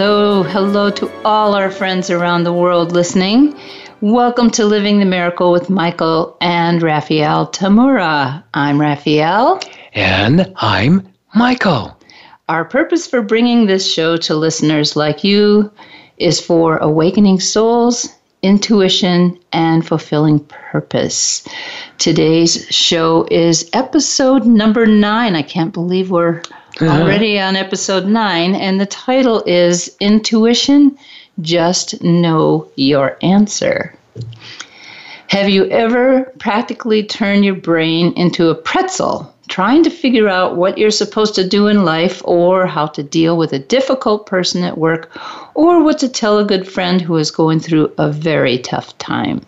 [0.00, 3.54] Hello, hello to all our friends around the world listening.
[4.00, 8.42] Welcome to Living the Miracle with Michael and Raphael Tamura.
[8.54, 9.60] I'm Raphael.
[9.92, 11.94] And I'm Michael.
[12.48, 15.70] Our purpose for bringing this show to listeners like you
[16.16, 18.08] is for awakening souls,
[18.40, 21.46] intuition, and fulfilling purpose.
[21.98, 25.36] Today's show is episode number nine.
[25.36, 26.40] I can't believe we're
[26.80, 27.02] uh-huh.
[27.02, 30.96] already on episode nine, and the title is Intuition
[31.40, 33.94] just know your answer.
[35.28, 40.78] Have you ever practically turned your brain into a pretzel trying to figure out what
[40.78, 44.78] you're supposed to do in life or how to deal with a difficult person at
[44.78, 45.10] work
[45.54, 49.40] or what to tell a good friend who is going through a very tough time?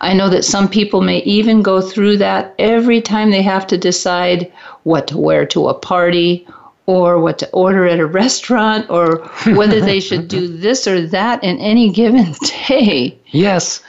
[0.00, 3.78] I know that some people may even go through that every time they have to
[3.78, 4.52] decide
[4.84, 6.46] what to wear to a party
[6.86, 9.18] or what to order at a restaurant or
[9.54, 12.34] whether they should do this or that in any given
[12.68, 13.18] day.
[13.26, 13.82] Yes.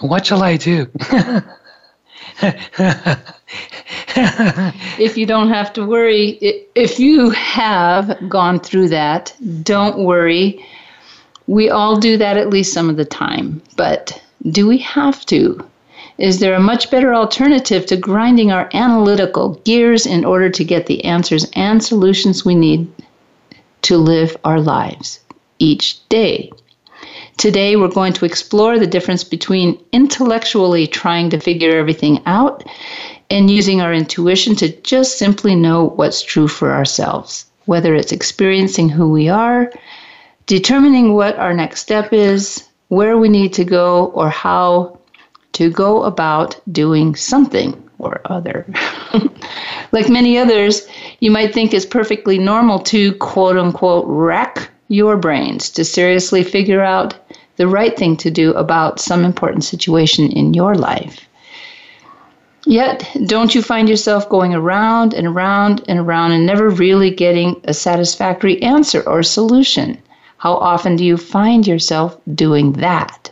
[0.00, 0.90] What shall I do?
[4.98, 10.64] if you don't have to worry, if you have gone through that, don't worry.
[11.46, 13.62] We all do that at least some of the time.
[13.76, 15.64] But do we have to?
[16.18, 20.86] Is there a much better alternative to grinding our analytical gears in order to get
[20.86, 22.90] the answers and solutions we need
[23.82, 25.20] to live our lives
[25.58, 26.52] each day?
[27.38, 32.64] Today, we're going to explore the difference between intellectually trying to figure everything out
[33.30, 38.88] and using our intuition to just simply know what's true for ourselves, whether it's experiencing
[38.88, 39.72] who we are,
[40.46, 44.98] determining what our next step is, where we need to go, or how
[45.52, 48.66] to go about doing something or other.
[49.92, 50.86] like many others,
[51.20, 56.82] you might think it's perfectly normal to quote unquote wreck your brains to seriously figure
[56.82, 57.14] out
[57.56, 61.26] the right thing to do about some important situation in your life.
[62.66, 67.58] Yet, don't you find yourself going around and around and around and never really getting
[67.64, 69.96] a satisfactory answer or solution?
[70.42, 73.30] How often do you find yourself doing that?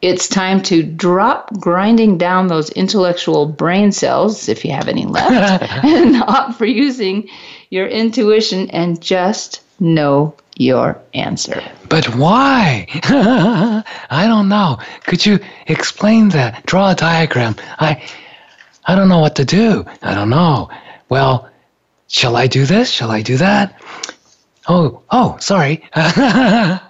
[0.00, 5.70] It's time to drop grinding down those intellectual brain cells, if you have any left,
[5.84, 7.28] and opt for using
[7.68, 11.62] your intuition and just know your answer.
[11.90, 12.86] But why?
[14.08, 14.78] I don't know.
[15.02, 16.64] Could you explain that?
[16.64, 17.56] Draw a diagram.
[17.78, 18.02] I
[18.86, 19.84] I don't know what to do.
[20.00, 20.70] I don't know.
[21.10, 21.50] Well,
[22.08, 22.90] shall I do this?
[22.90, 23.78] Shall I do that?
[24.66, 25.82] Oh, oh, sorry.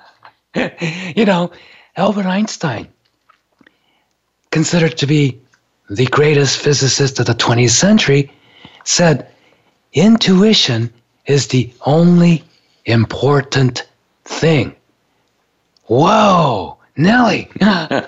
[1.16, 1.50] you know,
[1.96, 2.88] Albert Einstein
[4.50, 5.40] considered to be
[5.90, 8.30] the greatest physicist of the 20th century,
[8.84, 9.28] said
[9.92, 10.92] intuition
[11.26, 12.44] is the only
[12.84, 13.86] important
[14.24, 14.76] thing.
[15.86, 17.50] Whoa, Nellie.
[17.60, 17.98] that's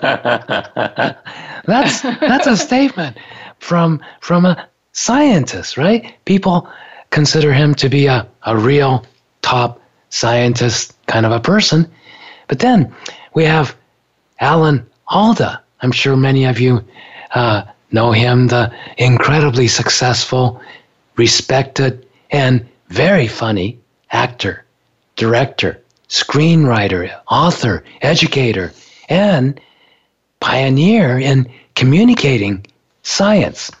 [2.01, 3.17] that's a statement
[3.59, 6.15] from from a scientist, right?
[6.25, 6.67] People
[7.09, 9.05] consider him to be a, a real
[9.47, 11.89] top scientist kind of a person.
[12.49, 12.93] But then
[13.33, 13.75] we have
[14.41, 16.83] Alan Alda, I'm sure many of you
[17.33, 20.61] uh, know him, the incredibly successful,
[21.15, 23.79] respected, and very funny
[24.11, 24.65] actor,
[25.15, 28.73] director, screenwriter, author, educator,
[29.07, 29.61] and
[30.41, 32.65] pioneer in communicating
[33.03, 33.71] science,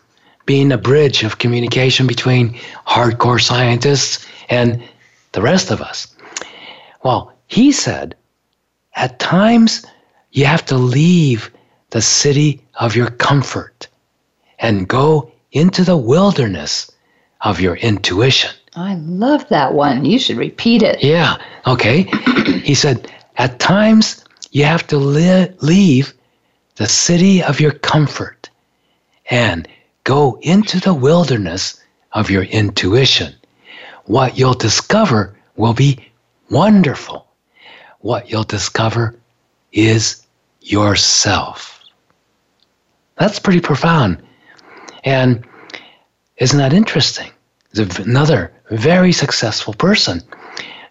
[0.45, 2.53] being a bridge of communication between
[2.87, 4.81] hardcore scientists and
[5.37, 6.07] the rest of us.
[7.03, 8.15] Well, he said,
[8.95, 9.85] at times
[10.31, 11.51] you have to leave
[11.91, 13.87] the city of your comfort
[14.57, 16.91] and go into the wilderness
[17.41, 18.49] of your intuition.
[18.75, 20.05] I love that one.
[20.05, 21.03] You should repeat it.
[21.03, 21.37] Yeah.
[21.67, 22.01] Okay.
[22.63, 23.07] he said,
[23.37, 26.15] at times you have to li- leave
[26.77, 28.49] the city of your comfort
[29.29, 29.67] and
[30.03, 31.79] go into the wilderness
[32.13, 33.35] of your intuition.
[34.07, 35.99] What you'll discover will be
[36.49, 37.27] wonderful.
[37.99, 39.19] What you'll discover
[39.73, 40.25] is
[40.61, 41.83] yourself.
[43.19, 44.23] That's pretty profound.
[45.03, 45.45] And
[46.37, 47.31] isn't that interesting?
[47.75, 50.21] Another very successful person.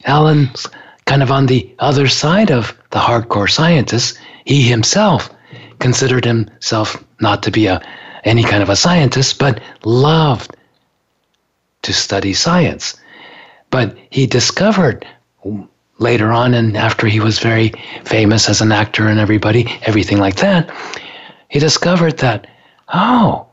[0.05, 0.67] Alan's
[1.07, 5.31] kind of on the other side of the hardcore scientists, he himself
[5.79, 7.81] considered himself not to be a
[8.25, 10.57] any kind of a scientist, but loved
[11.83, 12.97] to study science.
[13.77, 15.07] But he discovered
[15.99, 17.75] later on, and after he was very
[18.05, 20.71] famous as an actor and everybody, everything like that,
[21.51, 22.47] he discovered that,
[22.95, 23.47] oh,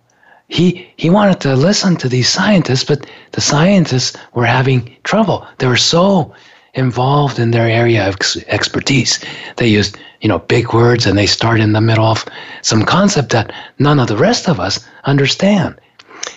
[0.47, 5.45] he, he wanted to listen to these scientists, but the scientists were having trouble.
[5.57, 6.33] They were so
[6.73, 8.15] involved in their area of
[8.47, 9.19] expertise.
[9.57, 12.23] They used, you know, big words and they start in the middle of
[12.61, 15.75] some concept that none of the rest of us understand.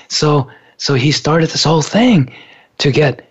[0.09, 2.35] So so he started this whole thing
[2.79, 3.26] to get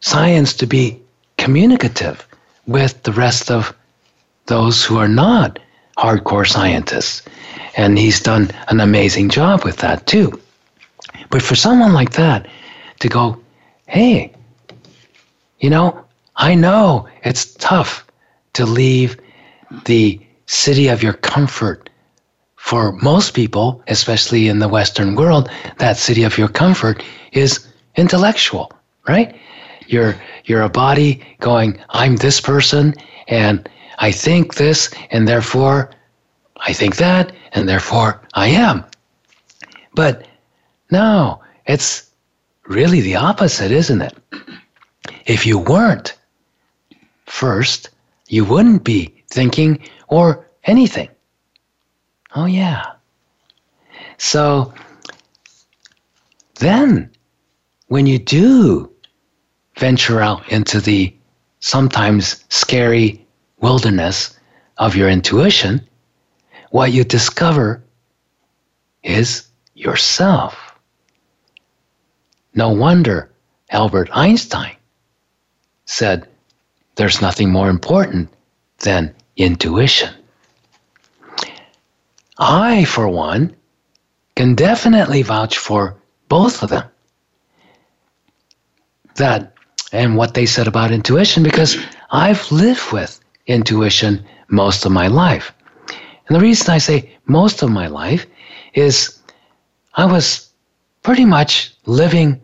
[0.00, 1.00] science to be
[1.36, 2.26] communicative
[2.66, 3.74] with the rest of
[4.46, 5.58] those who are not
[5.96, 7.22] hardcore scientists.
[7.76, 10.40] And he's done an amazing job with that too.
[11.30, 12.48] But for someone like that
[13.00, 13.40] to go,
[13.86, 14.32] hey,
[15.60, 16.04] you know,
[16.36, 18.06] I know it's tough
[18.54, 19.18] to leave
[19.84, 21.90] the city of your comfort.
[22.56, 27.02] For most people, especially in the Western world, that city of your comfort
[27.32, 27.66] is
[27.96, 28.72] intellectual,
[29.08, 29.36] right?
[29.88, 30.14] You're
[30.44, 32.94] you're a body going, I'm this person
[33.26, 33.68] and
[33.98, 35.90] I think this and therefore
[36.58, 38.84] I think that and therefore I am.
[39.94, 40.28] But
[40.90, 42.10] no, it's
[42.66, 44.16] really the opposite, isn't it?
[45.26, 46.16] If you weren't
[47.26, 47.90] first,
[48.28, 51.08] you wouldn't be thinking or anything.
[52.36, 52.84] Oh, yeah.
[54.18, 54.72] So
[56.56, 57.10] then,
[57.86, 58.92] when you do
[59.78, 61.14] venture out into the
[61.60, 63.24] sometimes scary
[63.60, 64.38] wilderness
[64.76, 65.86] of your intuition,
[66.70, 67.82] what you discover
[69.02, 70.56] is yourself.
[72.54, 73.30] No wonder
[73.70, 74.76] Albert Einstein
[75.86, 76.28] said,
[76.96, 78.30] There's nothing more important
[78.78, 80.12] than intuition.
[82.38, 83.54] I, for one,
[84.36, 85.96] can definitely vouch for
[86.28, 86.84] both of them.
[89.16, 89.52] That
[89.92, 91.76] and what they said about intuition because
[92.10, 95.52] I've lived with intuition most of my life.
[96.26, 98.26] And the reason I say most of my life
[98.74, 99.18] is
[99.94, 100.50] I was
[101.02, 102.40] pretty much living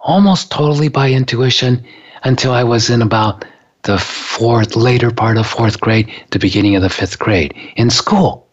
[0.00, 1.84] almost totally by intuition
[2.24, 3.44] until I was in about
[3.82, 8.46] the fourth, later part of fourth grade, the beginning of the fifth grade in school.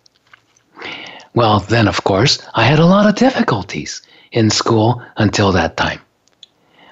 [1.35, 4.01] Well, then, of course, I had a lot of difficulties
[4.31, 6.01] in school until that time.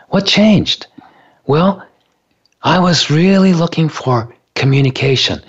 [0.10, 0.88] What changed?
[1.46, 1.86] Well,
[2.64, 5.42] I was really looking for communication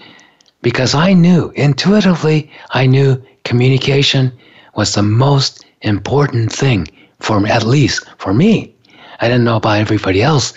[0.62, 4.32] because I knew, intuitively, I knew communication
[4.74, 6.86] was the most important thing
[7.20, 8.74] for me, at least for me.
[9.20, 10.52] I didn't know about everybody else,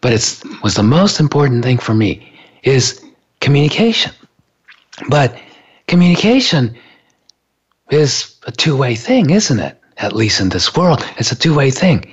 [0.00, 3.04] but it was the most important thing for me is
[3.40, 4.12] communication.
[5.08, 5.38] But
[5.86, 6.74] communication
[7.90, 9.80] is a two-way thing, isn't it?
[9.98, 12.04] At least in this world, it's a two-way thing.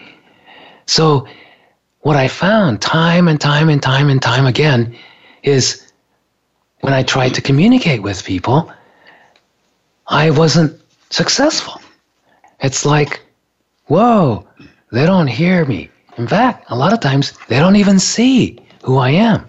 [0.85, 1.27] So
[2.01, 4.95] what I found time and time and time and time again
[5.43, 5.91] is
[6.81, 8.71] when I tried to communicate with people,
[10.07, 10.79] I wasn't
[11.09, 11.81] successful.
[12.59, 13.21] It's like,
[13.85, 14.47] whoa,
[14.91, 15.89] they don't hear me.
[16.17, 19.47] In fact, a lot of times they don't even see who I am.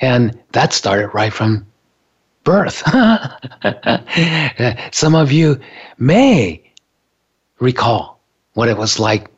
[0.00, 1.66] And that started right from
[2.42, 2.82] birth.
[4.92, 5.60] Some of you
[5.98, 6.60] may
[7.58, 8.20] recall
[8.52, 9.28] what it was like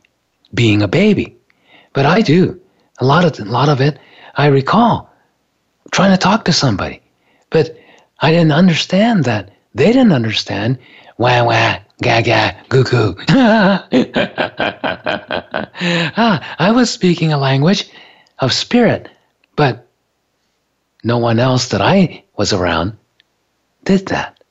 [0.55, 1.37] being a baby,
[1.93, 2.61] but I do.
[2.99, 3.99] A lot of a lot of it
[4.37, 5.11] I recall
[5.93, 7.01] trying to talk to somebody,
[7.51, 7.77] but
[8.21, 9.51] I didn't understand that.
[9.75, 10.79] They didn't understand.
[11.19, 13.17] Wah wah, gaga, goo goo.
[16.17, 17.89] ah, I was speaking a language
[18.39, 19.09] of spirit,
[19.57, 19.87] but
[21.05, 22.97] no one else that I was around
[23.85, 24.43] did that.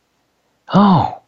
[0.73, 1.19] Oh.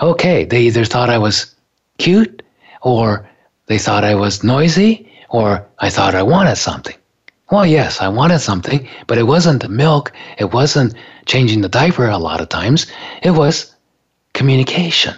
[0.00, 1.54] Okay, they either thought I was
[1.98, 2.42] cute,
[2.82, 3.28] or
[3.66, 6.96] they thought I was noisy, or I thought I wanted something.
[7.50, 10.94] Well, yes, I wanted something, but it wasn't the milk, it wasn't
[11.26, 12.86] changing the diaper a lot of times,
[13.22, 13.74] it was
[14.34, 15.14] communication.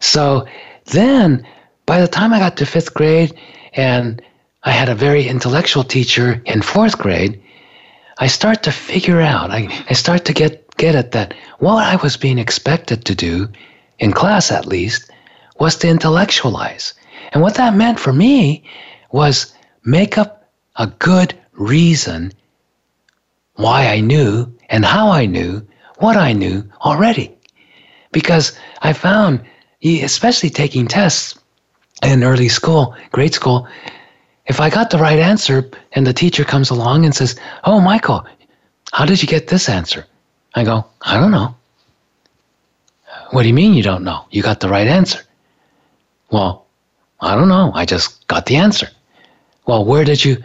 [0.00, 0.46] So
[0.86, 1.46] then,
[1.86, 3.38] by the time I got to fifth grade
[3.74, 4.20] and
[4.64, 7.40] I had a very intellectual teacher in fourth grade,
[8.18, 11.96] I start to figure out, I, I start to get, get at that what I
[11.96, 13.48] was being expected to do,
[13.98, 15.10] in class at least,
[15.58, 16.94] was to intellectualize.
[17.32, 18.64] And what that meant for me
[19.10, 22.32] was make up a good reason
[23.54, 25.66] why I knew and how I knew
[25.98, 27.34] what I knew already
[28.14, 29.44] because I found,
[29.84, 31.38] especially taking tests
[32.02, 33.68] in early school, grade school,
[34.46, 38.24] if I got the right answer and the teacher comes along and says, Oh, Michael,
[38.92, 40.06] how did you get this answer?
[40.54, 41.54] I go, I don't know.
[43.30, 44.26] What do you mean you don't know?
[44.30, 45.20] You got the right answer.
[46.34, 46.66] Well,
[47.20, 47.70] I don't know.
[47.74, 48.88] I just got the answer.
[49.66, 50.42] Well, where did you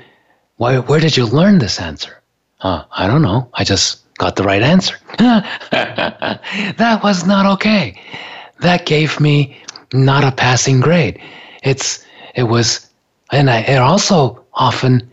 [0.58, 2.22] why, where did you learn this answer?
[2.62, 3.50] Uh, I don't know.
[3.56, 5.00] I just got the right answer.
[5.18, 8.00] that was not okay.
[8.60, 9.58] That gave me
[9.92, 11.20] not a passing grade.
[11.64, 12.06] It's
[12.36, 12.88] it was
[13.32, 15.10] and I, it also often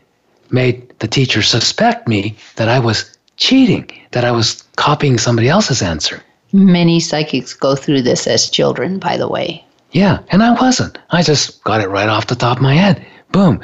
[0.50, 5.80] made the teacher suspect me that I was cheating, that I was copying somebody else's
[5.80, 6.23] answer.
[6.52, 9.65] Many psychics go through this as children, by the way.
[9.92, 10.98] Yeah, and I wasn't.
[11.10, 13.04] I just got it right off the top of my head.
[13.32, 13.62] Boom.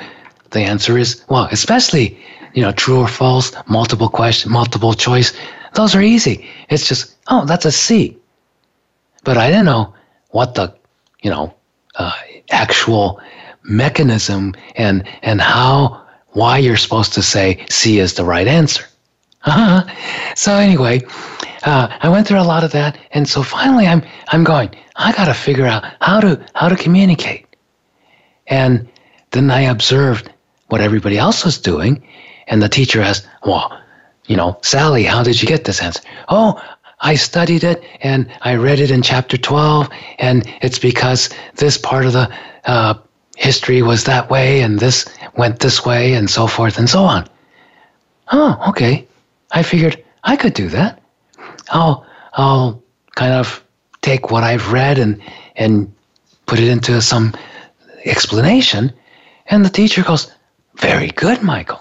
[0.51, 2.19] The answer is well, especially,
[2.55, 5.33] you know, true or false, multiple question, multiple choice.
[5.75, 6.47] Those are easy.
[6.69, 8.17] It's just, oh, that's a C.
[9.25, 9.95] But I didn't know
[10.31, 10.75] what the,
[11.23, 11.55] you know,
[11.97, 12.13] uh,
[12.51, 13.21] actual
[13.65, 18.85] mechanism and and how why you're supposed to say C is the right answer.
[19.45, 20.35] Uh-huh.
[20.35, 21.03] So anyway,
[21.65, 24.71] uh, I went through a lot of that, and so finally, I'm I'm going.
[24.97, 27.47] I got to figure out how to how to communicate.
[28.47, 28.89] And
[29.31, 30.31] then I observed
[30.69, 32.03] what everybody else was doing,
[32.47, 33.79] and the teacher asked, "Well,
[34.27, 36.61] you know, Sally, how did you get this answer?" Oh,
[37.03, 39.89] I studied it and I read it in chapter 12,
[40.21, 42.33] and it's because this part of the
[42.65, 42.95] uh,
[43.37, 45.05] history was that way and this
[45.37, 47.27] went this way and so forth and so on.
[48.31, 49.07] Oh, okay.
[49.53, 51.01] I figured I could do that.
[51.71, 52.83] I'll I'll
[53.15, 53.63] kind of
[54.01, 55.23] take what I've read and
[55.57, 55.93] and
[56.47, 57.35] put it into some
[58.05, 58.93] explanation.
[59.47, 60.33] And the teacher goes,
[60.77, 61.81] Very good, Michael.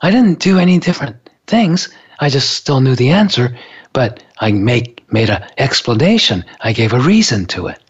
[0.00, 1.88] I didn't do any different things.
[2.20, 3.56] I just still knew the answer,
[3.92, 6.44] but I make made an explanation.
[6.60, 7.80] I gave a reason to it.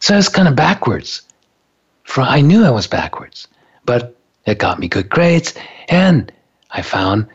[0.00, 1.22] So it's kind of backwards.
[2.04, 3.48] For I knew I was backwards,
[3.84, 5.54] but it got me good grades.
[5.88, 6.32] And
[6.70, 7.26] I found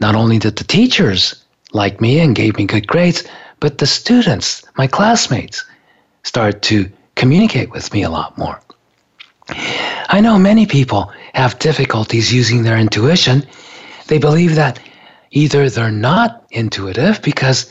[0.00, 3.24] not only did the teachers like me and gave me good grades,
[3.60, 5.64] but the students, my classmates,
[6.24, 8.60] started to communicate with me a lot more.
[10.08, 13.46] I know many people have difficulties using their intuition.
[14.06, 14.80] They believe that
[15.30, 17.70] either they're not intuitive because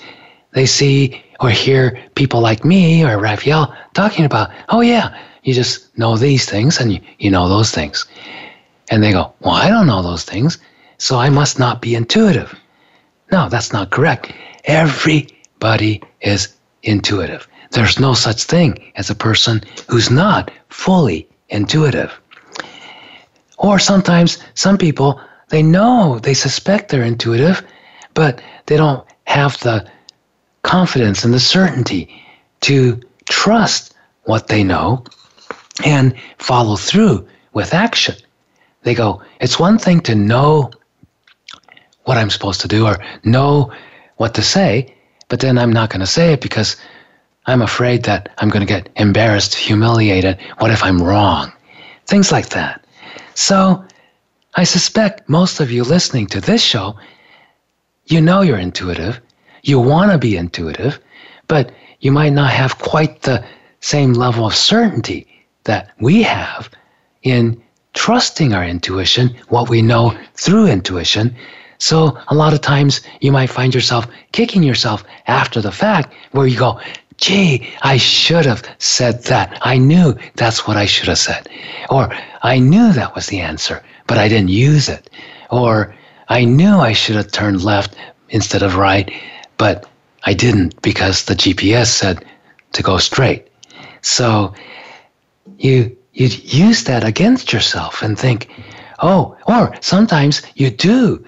[0.51, 5.97] they see or hear people like me or Raphael talking about, oh, yeah, you just
[5.97, 8.05] know these things and you, you know those things.
[8.91, 10.57] And they go, Well, I don't know those things,
[10.99, 12.53] so I must not be intuitive.
[13.31, 14.31] No, that's not correct.
[14.65, 17.47] Everybody is intuitive.
[17.71, 22.19] There's no such thing as a person who's not fully intuitive.
[23.57, 27.63] Or sometimes some people, they know, they suspect they're intuitive,
[28.13, 29.89] but they don't have the
[30.63, 32.09] confidence and the certainty
[32.61, 35.03] to trust what they know
[35.85, 38.15] and follow through with action.
[38.83, 40.71] They go, it's one thing to know
[42.09, 43.71] what I'm supposed to do or know
[44.17, 44.95] what to say,
[45.27, 46.75] but then I'm not going to say it because
[47.45, 50.39] I'm afraid that I'm going to get embarrassed, humiliated.
[50.57, 51.53] What if I'm wrong?
[52.07, 52.83] Things like that.
[53.35, 53.85] So
[54.55, 56.97] I suspect most of you listening to this show,
[58.07, 59.21] you know you're intuitive.
[59.61, 60.99] You want to be intuitive,
[61.47, 63.45] but you might not have quite the
[63.81, 65.27] same level of certainty
[65.65, 66.71] that we have
[67.21, 67.61] in
[67.93, 71.35] trusting our intuition, what we know through intuition.
[71.79, 76.45] So a lot of times you might find yourself kicking yourself after the fact where
[76.45, 76.79] you go,
[77.17, 79.57] gee, I should have said that.
[79.61, 81.49] I knew that's what I should have said.
[81.89, 85.09] Or I knew that was the answer, but I didn't use it.
[85.49, 85.95] Or
[86.27, 87.95] I knew I should have turned left
[88.29, 89.11] instead of right,
[89.57, 89.87] but
[90.23, 92.25] I didn't because the GPS said
[92.73, 93.47] to go straight.
[94.01, 94.53] So
[95.57, 98.49] you you use that against yourself and think,
[98.99, 101.25] oh, or sometimes you do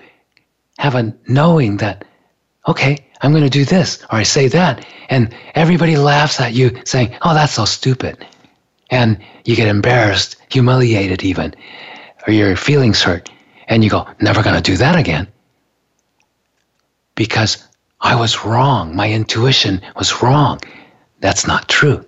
[0.82, 2.04] have a knowing that,
[2.68, 6.72] okay, I'm going to do this, or I say that, and everybody laughs at you
[6.86, 8.26] saying, oh, that's so stupid.
[8.90, 11.54] And you get embarrassed, humiliated even,
[12.26, 13.30] or your feelings hurt,
[13.68, 15.28] and you go, never going to do that again.
[17.14, 17.64] Because
[18.00, 18.96] I was wrong.
[18.96, 20.60] My intuition was wrong.
[21.20, 22.04] That's not true.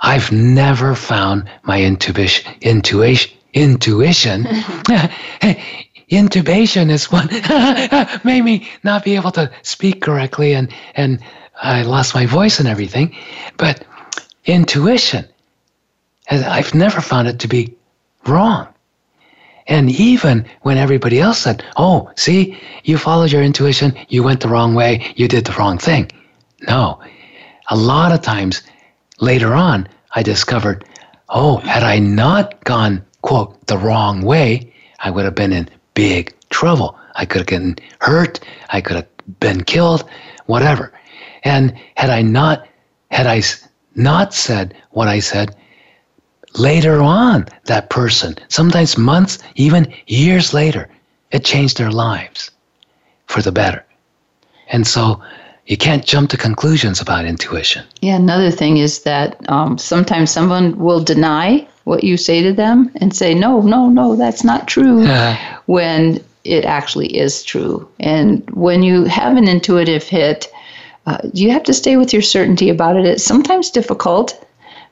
[0.00, 4.46] I've never found my intuition, intuition, intuition.
[6.10, 7.30] Intubation is what
[8.24, 11.20] made me not be able to speak correctly and, and
[11.60, 13.16] I lost my voice and everything.
[13.56, 13.84] But
[14.44, 15.26] intuition,
[16.30, 17.74] I've never found it to be
[18.26, 18.68] wrong.
[19.66, 24.48] And even when everybody else said, oh, see, you followed your intuition, you went the
[24.48, 26.10] wrong way, you did the wrong thing.
[26.68, 27.00] No.
[27.70, 28.62] A lot of times
[29.20, 30.84] later on, I discovered,
[31.30, 34.70] oh, had I not gone quote, the wrong way,
[35.00, 36.98] I would have been in big trouble.
[37.14, 38.40] I could have gotten hurt.
[38.70, 39.08] I could have
[39.40, 40.08] been killed,
[40.46, 40.92] whatever.
[41.44, 42.66] And had I not,
[43.10, 43.42] had I
[43.94, 45.56] not said what I said,
[46.56, 50.88] later on, that person, sometimes months, even years later,
[51.30, 52.50] it changed their lives
[53.26, 53.84] for the better.
[54.68, 55.20] And so
[55.66, 57.84] you can't jump to conclusions about intuition.
[58.02, 62.90] Yeah, another thing is that um, sometimes someone will deny what you say to them
[62.96, 65.06] and say, no, no, no, that's not true,
[65.66, 67.88] when it actually is true.
[68.00, 70.50] And when you have an intuitive hit,
[71.06, 73.06] uh, you have to stay with your certainty about it.
[73.06, 74.46] It's sometimes difficult,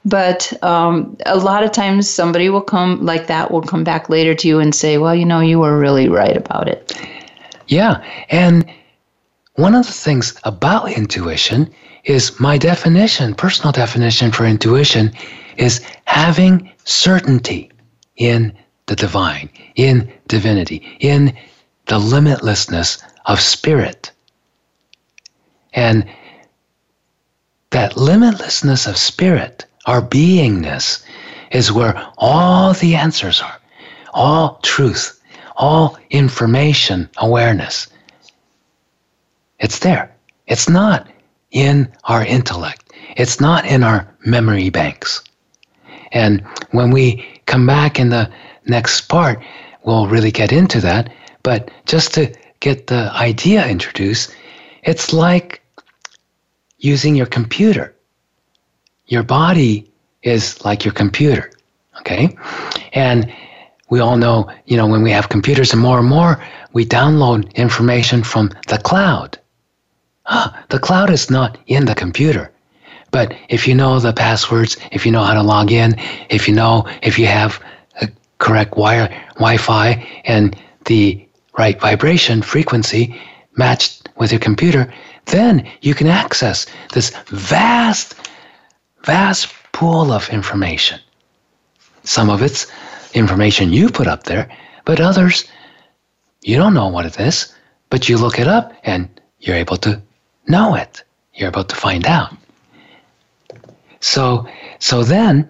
[0.05, 4.35] but um, a lot of times somebody will come like that will come back later
[4.35, 6.93] to you and say, well, you know, you were really right about it.
[7.69, 8.05] Yeah.
[8.29, 8.71] And
[9.55, 11.73] one of the things about intuition
[12.05, 15.13] is my definition, personal definition for intuition,
[15.57, 17.71] is having certainty
[18.17, 18.53] in
[18.87, 21.37] the divine, in divinity, in
[21.87, 24.11] the limitlessness of spirit.
[25.73, 26.07] And
[27.71, 31.05] that limitlessness of spirit, our beingness,
[31.51, 33.59] is where all the answers are,
[34.13, 35.21] all truth,
[35.57, 37.89] all information awareness.
[39.59, 40.15] It's there.
[40.47, 41.09] It's not
[41.51, 42.93] in our intellect.
[43.17, 45.23] It's not in our memory banks.
[46.13, 48.31] And when we come back in the
[48.67, 49.43] next part,
[49.85, 51.13] we'll really get into that.
[51.43, 54.35] But just to get the idea introduced,
[54.85, 55.63] it's like
[56.79, 57.95] using your computer.
[59.07, 59.91] Your body
[60.23, 61.51] is like your computer,
[62.01, 62.37] okay?
[62.93, 63.33] And
[63.91, 66.43] we all know, you know, when we have computers and more and more,
[66.73, 69.39] we download information from the cloud.
[70.27, 72.52] Ah, the cloud is not in the computer.
[73.13, 75.95] But if you know the passwords, if you know how to log in,
[76.31, 77.63] if you know if you have
[78.01, 81.25] a correct wire Wi-Fi and the
[81.57, 83.15] right vibration frequency
[83.57, 84.93] matched with your computer,
[85.27, 88.15] then you can access this vast,
[89.05, 90.99] vast pool of information.
[92.05, 92.67] Some of it's
[93.13, 94.49] information you put up there,
[94.87, 95.45] but others,
[96.41, 97.55] you don't know what it is,
[97.91, 100.01] but you look it up and you're able to
[100.49, 101.05] know it.
[101.35, 102.33] You're able to find out.
[104.03, 104.47] So,
[104.81, 105.49] so then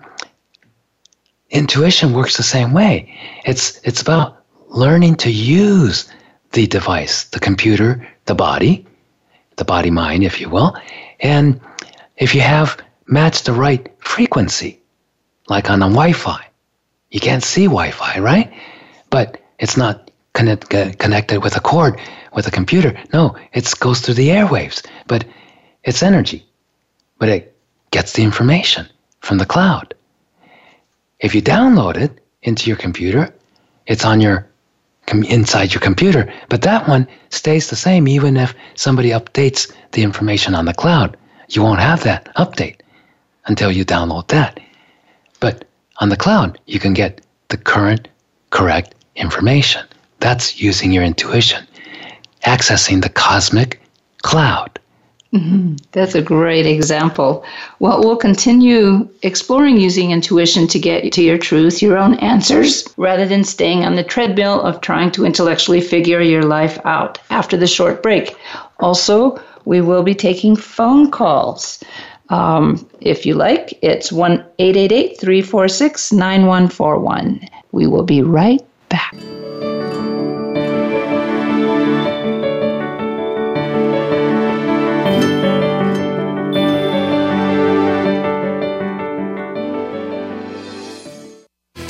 [1.50, 3.12] intuition works the same way.
[3.44, 6.10] It's, it's about learning to use
[6.52, 8.86] the device, the computer, the body,
[9.56, 10.76] the body mind, if you will.
[11.20, 11.60] And
[12.18, 14.80] if you have matched the right frequency,
[15.48, 16.44] like on a Wi Fi,
[17.10, 18.52] you can't see Wi Fi, right?
[19.08, 21.98] But it's not connect, uh, connected with a cord
[22.34, 22.98] with a computer.
[23.14, 25.24] No, it goes through the airwaves, but
[25.84, 26.46] it's energy.
[27.18, 27.51] But it
[27.92, 28.88] gets the information
[29.20, 29.94] from the cloud.
[31.20, 33.32] If you download it into your computer,
[33.86, 34.48] it's on your
[35.12, 40.54] inside your computer, but that one stays the same even if somebody updates the information
[40.54, 41.16] on the cloud.
[41.48, 42.76] You won't have that update
[43.46, 44.58] until you download that.
[45.40, 45.64] But
[45.98, 48.08] on the cloud, you can get the current,
[48.50, 49.84] correct information.
[50.20, 51.66] That's using your intuition,
[52.46, 53.80] accessing the cosmic
[54.22, 54.78] cloud.
[55.32, 55.76] Mm-hmm.
[55.92, 57.44] That's a great example.
[57.78, 63.26] Well, we'll continue exploring using intuition to get to your truth, your own answers, rather
[63.26, 67.66] than staying on the treadmill of trying to intellectually figure your life out after the
[67.66, 68.36] short break.
[68.80, 71.82] Also, we will be taking phone calls.
[72.28, 77.48] Um, if you like, it's 1 888 346 9141.
[77.72, 79.14] We will be right back.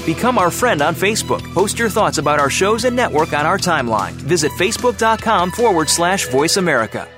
[0.05, 1.43] Become our friend on Facebook.
[1.55, 4.13] Post your thoughts about our shows and network on our timeline.
[4.13, 7.09] Visit facebook.com forward slash voice America.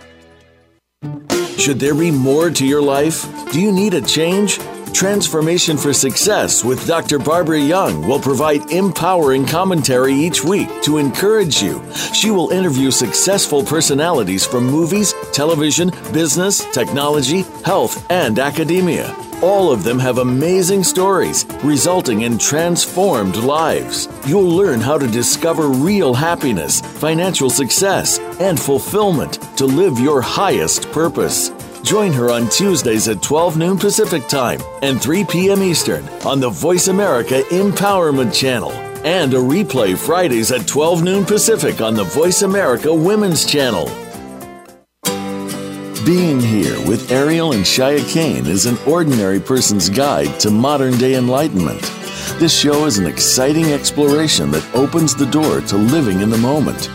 [1.59, 3.25] Should there be more to your life?
[3.53, 4.59] Do you need a change?
[4.93, 7.19] Transformation for Success with Dr.
[7.19, 11.83] Barbara Young will provide empowering commentary each week to encourage you.
[12.13, 19.15] She will interview successful personalities from movies, television, business, technology, health, and academia.
[19.45, 24.09] All of them have amazing stories resulting in transformed lives.
[24.27, 30.91] You'll learn how to discover real happiness, financial success, and fulfillment to live your highest
[30.93, 31.51] purpose.
[31.83, 35.63] Join her on Tuesdays at 12 noon Pacific Time and 3 p.m.
[35.63, 38.73] Eastern on the Voice America Empowerment Channel
[39.05, 44.04] and a replay Fridays at 12 noon Pacific on the Voice America Women's Channel.
[46.05, 51.15] Being here with Ariel and Shya Kane is an ordinary person's guide to modern day
[51.15, 51.81] enlightenment.
[52.39, 56.91] This show is an exciting exploration that opens the door to living in the moment.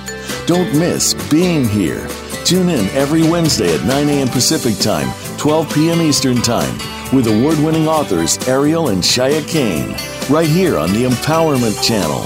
[0.45, 2.07] Don't miss Being Here.
[2.45, 4.27] Tune in every Wednesday at 9 a.m.
[4.27, 6.01] Pacific Time, 12 p.m.
[6.01, 6.77] Eastern Time,
[7.11, 9.89] with award winning authors Ariel and Shya Kane,
[10.29, 12.21] right here on the Empowerment Channel.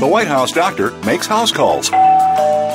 [0.00, 1.88] The White House doctor makes house calls.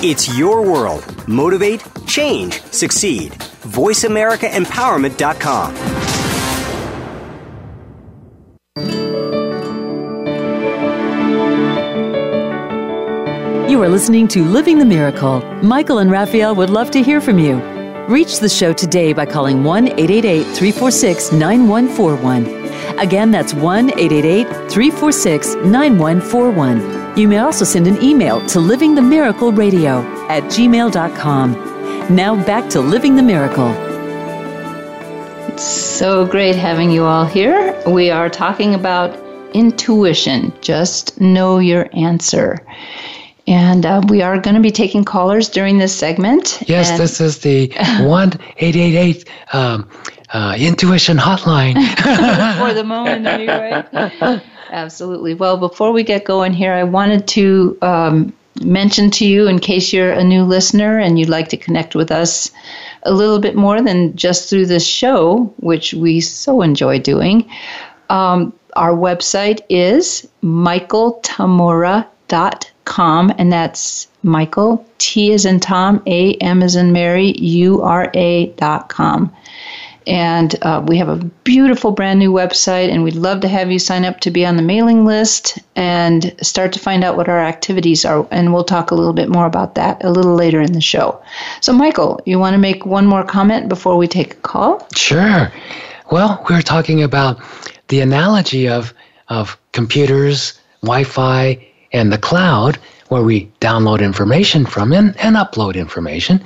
[0.00, 1.04] It's your world.
[1.26, 3.32] Motivate, change, succeed.
[3.32, 5.74] VoiceAmericaEmpowerment.com.
[13.68, 15.40] You are listening to Living the Miracle.
[15.64, 17.56] Michael and Raphael would love to hear from you.
[18.06, 22.46] Reach the show today by calling 1 888 346 9141.
[23.00, 26.97] Again, that's 1 888 346 9141.
[27.18, 31.52] You may also send an email to livingthemiracleradio at gmail.com.
[32.14, 33.70] Now back to Living the Miracle.
[35.52, 37.74] It's so great having you all here.
[37.88, 39.18] We are talking about
[39.52, 40.52] intuition.
[40.60, 42.64] Just know your answer.
[43.48, 46.62] And uh, we are going to be taking callers during this segment.
[46.68, 49.90] Yes, and this is the 1 888 um,
[50.32, 51.74] uh, Intuition Hotline.
[52.58, 54.40] for the moment, anyway.
[54.70, 55.34] Absolutely.
[55.34, 59.92] Well, before we get going here, I wanted to um, mention to you, in case
[59.92, 62.50] you're a new listener and you'd like to connect with us
[63.04, 67.48] a little bit more than just through this show, which we so enjoy doing,
[68.10, 76.76] um, our website is michaeltamura.com, and that's Michael, T is in Tom, A, M is
[76.76, 79.34] in Mary, U, R, A dot com.
[80.08, 83.78] And uh, we have a beautiful brand new website, and we'd love to have you
[83.78, 87.38] sign up to be on the mailing list and start to find out what our
[87.38, 88.26] activities are.
[88.30, 91.22] And we'll talk a little bit more about that a little later in the show.
[91.60, 94.88] So, Michael, you want to make one more comment before we take a call?
[94.96, 95.52] Sure.
[96.10, 97.38] Well, we are talking about
[97.88, 98.94] the analogy of,
[99.28, 105.74] of computers, Wi Fi, and the cloud, where we download information from and, and upload
[105.74, 106.42] information.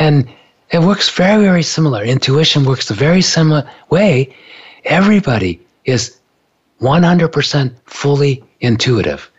[0.00, 0.28] And
[0.70, 2.04] it works very, very similar.
[2.04, 4.34] Intuition works a very similar way.
[4.84, 6.18] Everybody is
[6.80, 9.30] 100% fully intuitive.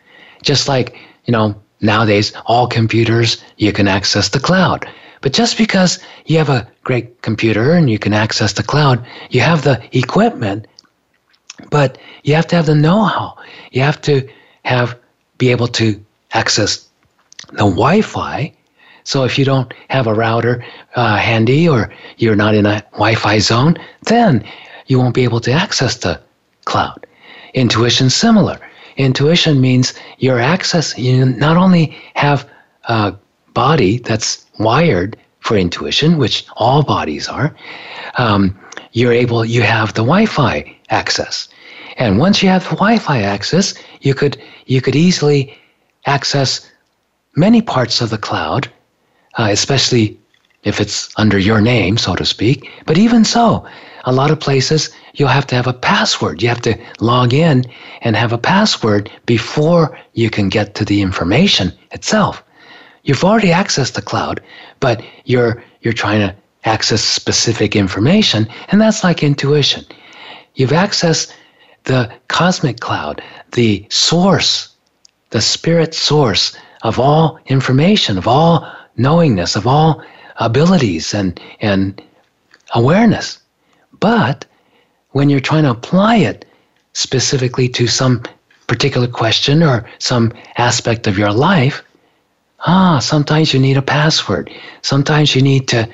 [0.42, 4.88] Just like, you know, nowadays, all computers, you can access the cloud.
[5.20, 9.40] But just because you have a great computer and you can access the cloud, you
[9.40, 10.66] have the equipment,
[11.70, 13.36] but you have to have the know how.
[13.70, 14.28] You have to
[14.64, 14.98] have,
[15.38, 16.88] be able to access
[17.52, 18.54] the Wi Fi
[19.10, 23.40] so if you don't have a router uh, handy or you're not in a Wi-Fi
[23.40, 24.44] zone, then
[24.86, 26.20] you won't be able to access the
[26.64, 27.04] cloud.
[27.54, 28.60] Intuition similar.
[28.98, 30.96] Intuition means your access.
[30.96, 32.48] You not only have
[32.84, 33.16] a
[33.52, 37.52] body that's wired for intuition, which all bodies are.
[38.16, 38.56] Um,
[38.92, 39.44] you're able.
[39.44, 41.48] You have the Wi-Fi access,
[41.96, 45.58] and once you have the Wi-Fi access, you could you could easily
[46.06, 46.70] access
[47.34, 48.70] many parts of the cloud
[49.38, 50.18] uh, especially
[50.64, 52.68] if it's under your name, so to speak.
[52.86, 53.66] But even so,
[54.04, 56.42] a lot of places you'll have to have a password.
[56.42, 57.64] You have to log in
[58.02, 62.42] and have a password before you can get to the information itself.
[63.04, 64.40] You've already accessed the cloud,
[64.80, 69.84] but you're you're trying to access specific information, and that's like intuition.
[70.54, 71.32] You've accessed
[71.84, 74.68] the cosmic cloud, the source,
[75.30, 80.02] the spirit source of all information, of all knowingness, of all
[80.36, 82.02] abilities and, and
[82.74, 83.38] awareness.
[83.98, 84.44] But
[85.10, 86.44] when you're trying to apply it
[86.92, 88.22] specifically to some
[88.66, 91.82] particular question or some aspect of your life,
[92.66, 94.50] ah, sometimes you need a password.
[94.82, 95.88] Sometimes you need to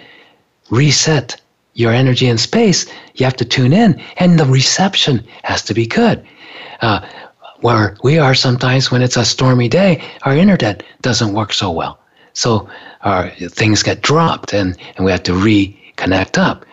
[0.70, 1.40] reset
[1.74, 2.86] your energy and space.
[3.14, 6.26] You have to tune in, and the reception has to be good.
[6.80, 7.00] Uh,
[7.60, 11.98] where we are sometimes when it's a stormy day, our internet doesn't work so well.
[12.36, 12.68] So
[13.00, 16.66] our things get dropped and, and we have to reconnect up.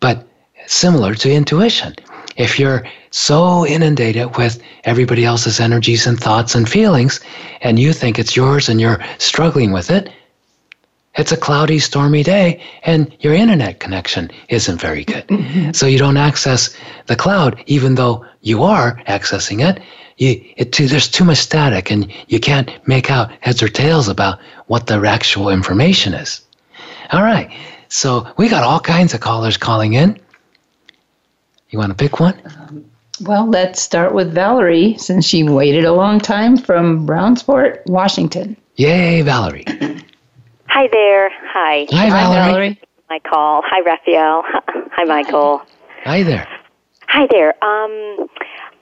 [0.00, 0.28] But
[0.66, 1.94] similar to intuition,
[2.36, 7.20] if you're so inundated with everybody else's energies and thoughts and feelings,
[7.62, 10.12] and you think it's yours and you're struggling with it,
[11.14, 15.24] it's a cloudy, stormy day and your internet connection isn't very good.
[15.74, 19.82] so you don't access the cloud, even though you are accessing it.
[20.16, 24.08] You, it too, there's too much static and you can't make out heads or tails
[24.08, 26.40] about what the actual information is.
[27.12, 27.50] All right.
[27.88, 30.18] So we got all kinds of callers calling in.
[31.70, 32.90] You want to pick one?
[33.22, 38.56] Well, let's start with Valerie since she waited a long time from Brownsport, Washington.
[38.76, 39.64] Yay, Valerie.
[40.68, 41.30] Hi there.
[41.30, 41.86] Hi.
[41.90, 42.52] Hi, Valerie.
[42.52, 42.80] Valerie.
[43.08, 43.62] My call.
[43.64, 44.42] Hi, Raphael.
[44.92, 45.62] Hi, Michael.
[46.04, 46.46] Hi there.
[47.08, 47.64] Hi there.
[47.64, 48.28] Um,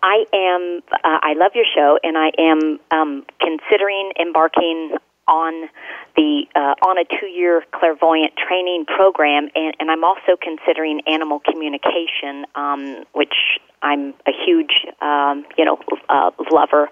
[0.04, 0.82] I am.
[0.92, 5.70] Uh, I love your show, and I am um, considering embarking on
[6.14, 11.40] the uh, on a two year clairvoyant training program, and, and I'm also considering animal
[11.40, 13.32] communication, um, which
[13.80, 15.78] I'm a huge um, you know
[16.10, 16.90] uh, lover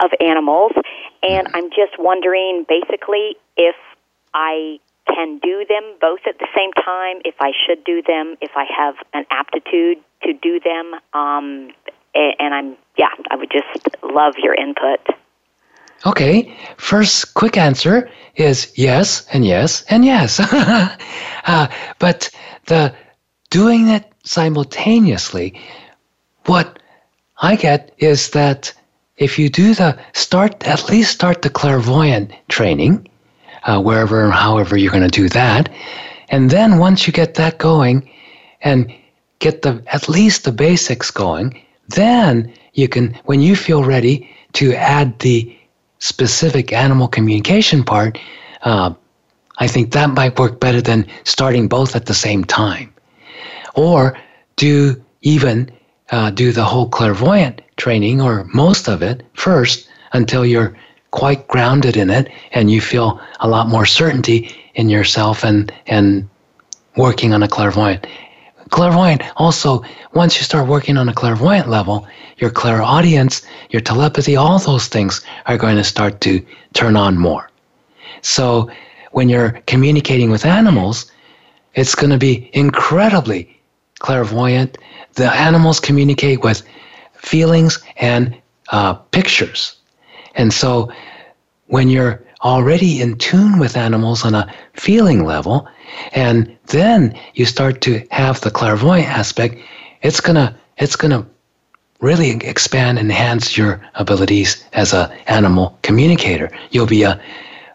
[0.00, 0.72] of animals,
[1.22, 3.76] and I'm just wondering basically if
[4.32, 8.52] I can do them both at the same time, if I should do them, if
[8.56, 11.70] I have an aptitude to do them, um,
[12.38, 15.00] and I'm yeah, I would just love your input.
[16.04, 20.40] Okay, first quick answer is yes and yes and yes.
[21.46, 22.30] uh, but
[22.66, 22.94] the
[23.50, 25.60] doing it simultaneously,
[26.46, 26.78] what
[27.38, 28.72] I get is that
[29.16, 33.08] if you do the start, at least start the clairvoyant training,
[33.64, 35.70] uh, wherever however you're going to do that,
[36.28, 38.08] and then once you get that going,
[38.62, 38.92] and
[39.38, 44.74] get the at least the basics going, then you can, when you feel ready to
[44.74, 45.56] add the
[45.98, 48.18] specific animal communication part,
[48.62, 48.92] uh,
[49.58, 52.92] I think that might work better than starting both at the same time.
[53.74, 54.18] Or
[54.56, 55.70] do even
[56.10, 60.76] uh, do the whole clairvoyant training or most of it first until you're
[61.10, 66.28] quite grounded in it and you feel a lot more certainty in yourself and, and
[66.96, 68.06] working on a clairvoyant.
[68.70, 69.82] Clairvoyant also,
[70.14, 72.06] once you start working on a clairvoyant level,
[72.38, 77.50] your clairaudience, your telepathy, all those things are going to start to turn on more.
[78.22, 78.70] So
[79.12, 81.10] when you're communicating with animals,
[81.74, 83.56] it's going to be incredibly
[84.00, 84.78] clairvoyant.
[85.14, 86.62] The animals communicate with
[87.14, 88.36] feelings and
[88.70, 89.76] uh, pictures.
[90.34, 90.90] And so
[91.66, 95.68] when you're already in tune with animals on a feeling level,
[96.12, 99.56] and then you start to have the clairvoyant aspect,
[100.02, 101.26] it's gonna it's gonna
[102.00, 106.50] really expand enhance your abilities as a animal communicator.
[106.70, 107.20] You'll be a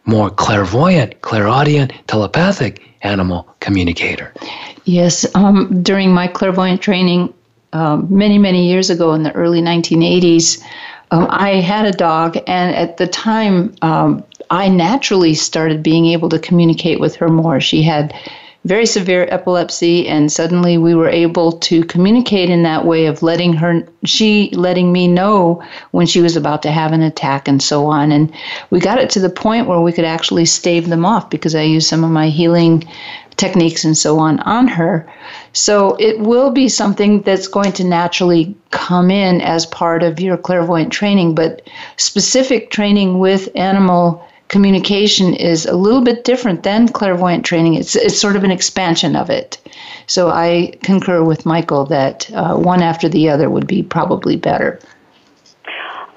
[0.05, 4.33] more clairvoyant, clairaudient, telepathic animal communicator.
[4.85, 7.33] Yes, um, during my clairvoyant training
[7.73, 10.63] um, many, many years ago in the early 1980s,
[11.11, 16.27] um, I had a dog, and at the time, um, I naturally started being able
[16.27, 17.61] to communicate with her more.
[17.61, 18.13] She had
[18.65, 23.53] very severe epilepsy, and suddenly we were able to communicate in that way of letting
[23.53, 27.85] her, she letting me know when she was about to have an attack and so
[27.85, 28.11] on.
[28.11, 28.31] And
[28.69, 31.63] we got it to the point where we could actually stave them off because I
[31.63, 32.83] used some of my healing
[33.37, 35.11] techniques and so on on her.
[35.53, 40.37] So it will be something that's going to naturally come in as part of your
[40.37, 47.45] clairvoyant training, but specific training with animal communication is a little bit different than clairvoyant
[47.45, 47.75] training.
[47.75, 49.57] It's it's sort of an expansion of it.
[50.07, 54.79] So I concur with Michael that uh, one after the other would be probably better.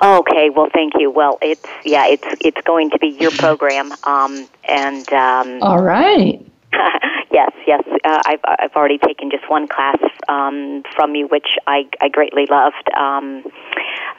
[0.03, 1.12] Okay, well, thank you.
[1.12, 6.44] Well, it's yeah, it's it's going to be your program, um, and um, all right.
[7.33, 7.83] yes, yes.
[8.05, 12.47] Uh, I've I've already taken just one class um, from you, which I I greatly
[12.51, 12.90] loved.
[12.99, 13.44] Um,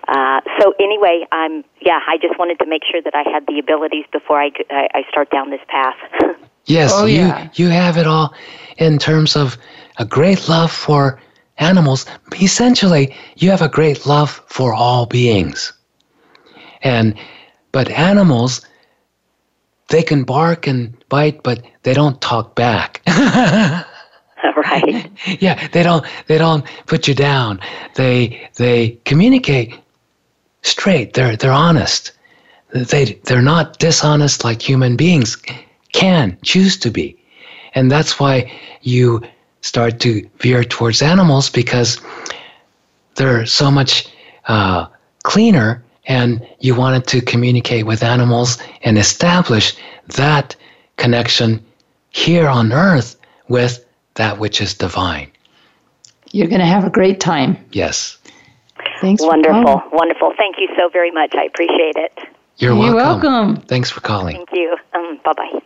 [0.07, 1.99] uh, so anyway, I'm yeah.
[2.07, 5.03] I just wanted to make sure that I had the abilities before I I, I
[5.09, 5.95] start down this path.
[6.65, 7.49] yes, oh, you yeah.
[7.55, 8.33] you have it all
[8.77, 9.57] in terms of
[9.97, 11.19] a great love for
[11.57, 12.05] animals.
[12.41, 15.73] Essentially, you have a great love for all beings,
[16.81, 17.15] and
[17.71, 18.65] but animals
[19.89, 23.01] they can bark and bite, but they don't talk back.
[24.55, 25.11] right.
[25.39, 27.59] Yeah, they don't they don't put you down.
[27.95, 29.79] They they communicate
[30.65, 31.13] straight.
[31.13, 32.11] They're they're honest.
[32.73, 35.37] They they're not dishonest like human beings
[35.93, 37.17] can choose to be.
[37.73, 38.51] And that's why
[38.81, 39.21] you
[39.61, 41.99] start to veer towards animals because
[43.15, 44.07] they're so much
[44.47, 44.87] uh,
[45.23, 49.75] cleaner and you wanted to communicate with animals and establish
[50.07, 50.55] that
[50.97, 51.65] connection
[52.11, 53.15] here on earth
[53.47, 55.29] with that which is divine.
[56.31, 57.57] You're going to have a great time.
[57.71, 58.17] Yes.
[59.01, 59.21] Thanks.
[59.21, 60.33] Wonderful, wonderful.
[60.37, 61.33] Thank you so very much.
[61.35, 62.17] I appreciate it.
[62.57, 62.85] You're, welcome.
[62.85, 63.33] You're welcome.
[63.33, 63.65] welcome.
[63.67, 64.35] Thanks for calling.
[64.35, 64.77] Thank you.
[64.93, 65.61] Um, bye bye.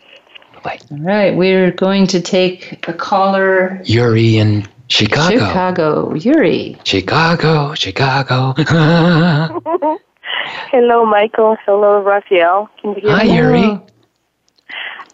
[0.64, 0.80] Bye.
[0.92, 3.82] All right, we're going to take a caller.
[3.86, 5.38] Yuri in Chicago.
[5.38, 6.78] Chicago, Yuri.
[6.84, 8.54] Chicago, Chicago.
[10.72, 11.58] Hello, Michael.
[11.66, 12.70] Hello, Raphael.
[12.82, 13.36] Can you hear Hi, me?
[13.36, 13.82] Yuri.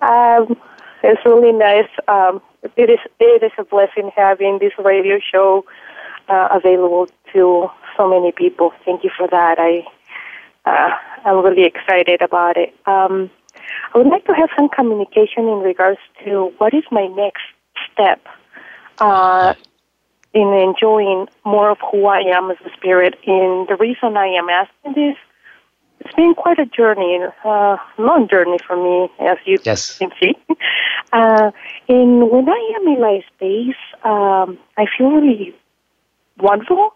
[0.02, 0.58] Um,
[1.04, 1.90] it's really nice.
[2.08, 2.42] Um,
[2.76, 5.66] it is it is a blessing having this radio show
[6.30, 8.72] uh, available to so many people.
[8.86, 9.58] Thank you for that.
[9.60, 9.84] I
[10.66, 10.90] uh,
[11.26, 12.74] I'm really excited about it.
[12.86, 13.30] Um,
[13.94, 17.44] I would like to have some communication in regards to what is my next
[17.92, 18.26] step
[19.00, 19.54] uh,
[20.34, 23.16] in enjoying more of who I am as a spirit.
[23.26, 25.18] And the reason I am asking this,
[26.00, 29.98] it's been quite a journey, uh, long journey for me, as you Yes.
[29.98, 30.36] can see.
[31.14, 31.52] Uh,
[31.88, 35.56] and when I am in my space, um, I feel really
[36.40, 36.94] wonderful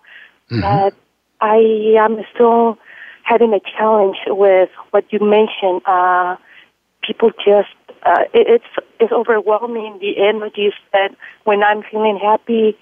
[0.49, 0.61] Mhm.
[0.61, 0.93] that
[1.41, 1.57] I
[1.99, 2.77] am still
[3.23, 5.81] having a challenge with what you mentioned.
[5.85, 6.35] Uh,
[7.01, 7.69] people just
[8.05, 9.99] uh, it, it's it's overwhelming.
[9.99, 12.77] The energies that when I'm feeling happy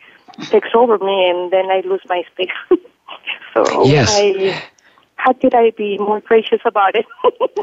[0.49, 2.49] takes over me, and then I lose my space.
[3.53, 4.09] so Yes.
[4.11, 4.61] I,
[5.15, 7.05] how could I be more gracious about it?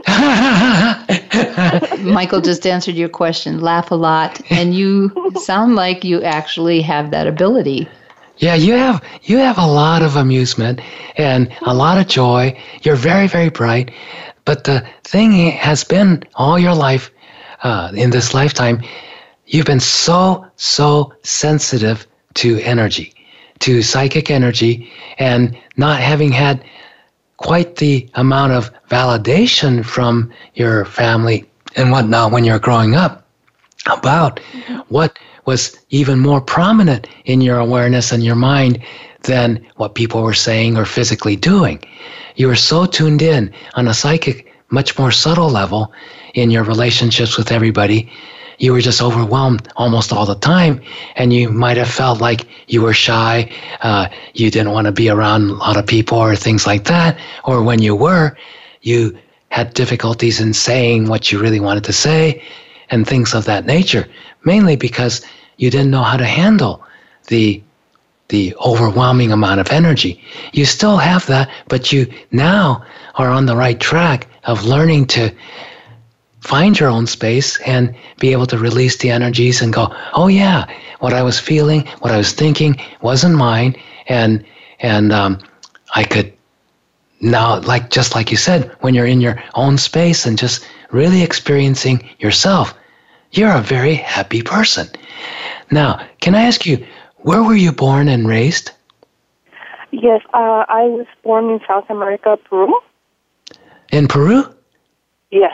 [2.05, 3.61] Michael just answered your question.
[3.61, 7.89] Laugh a lot, and you sound like you actually have that ability.
[8.39, 10.81] Yeah, you have you have a lot of amusement
[11.17, 12.59] and a lot of joy.
[12.83, 13.93] You're very very bright,
[14.45, 17.11] but the thing has been all your life,
[17.63, 18.83] uh, in this lifetime,
[19.47, 23.15] you've been so so sensitive to energy,
[23.61, 26.65] to psychic energy, and not having had
[27.37, 31.45] quite the amount of validation from your family
[31.77, 33.27] and whatnot when you're growing up
[33.87, 34.41] about
[34.89, 38.83] what was even more prominent in your awareness and your mind
[39.23, 41.83] than what people were saying or physically doing.
[42.37, 45.93] You were so tuned in on a psychic, much more subtle level
[46.35, 48.11] in your relationships with everybody.
[48.59, 50.81] You were just overwhelmed almost all the time,
[51.17, 53.51] and you might have felt like you were shy.
[53.81, 57.19] Uh, you didn't want to be around a lot of people or things like that.
[57.45, 58.37] Or when you were,
[58.83, 59.17] you
[59.49, 62.43] had difficulties in saying what you really wanted to say
[62.91, 64.07] and things of that nature,
[64.45, 65.25] mainly because
[65.57, 66.83] you didn't know how to handle
[67.29, 67.63] the
[68.29, 70.23] the overwhelming amount of energy.
[70.53, 72.83] You still have that, but you now
[73.17, 75.31] are on the right track of learning to
[76.41, 80.67] find your own space and be able to release the energies and go, "Oh yeah,
[81.01, 83.77] what I was feeling, what I was thinking wasn't mine,"
[84.09, 84.45] and
[84.81, 85.39] and um,
[85.95, 86.33] I could
[87.21, 91.23] now like just like you said when you're in your own space and just really
[91.23, 92.75] experiencing yourself
[93.37, 94.87] you're a very happy person
[95.71, 96.85] now can i ask you
[97.19, 98.71] where were you born and raised
[99.91, 102.75] yes, uh, I was born in South America, Peru.
[103.93, 104.45] in peru
[105.31, 105.53] Yes.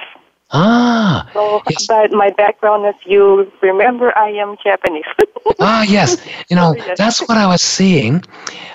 [0.50, 1.86] ah So, Yes.
[1.86, 5.04] but my background, as you remember, I am Japanese.
[5.60, 6.16] ah yes
[6.48, 6.96] you know Yes.
[6.96, 8.22] that's what i was seeing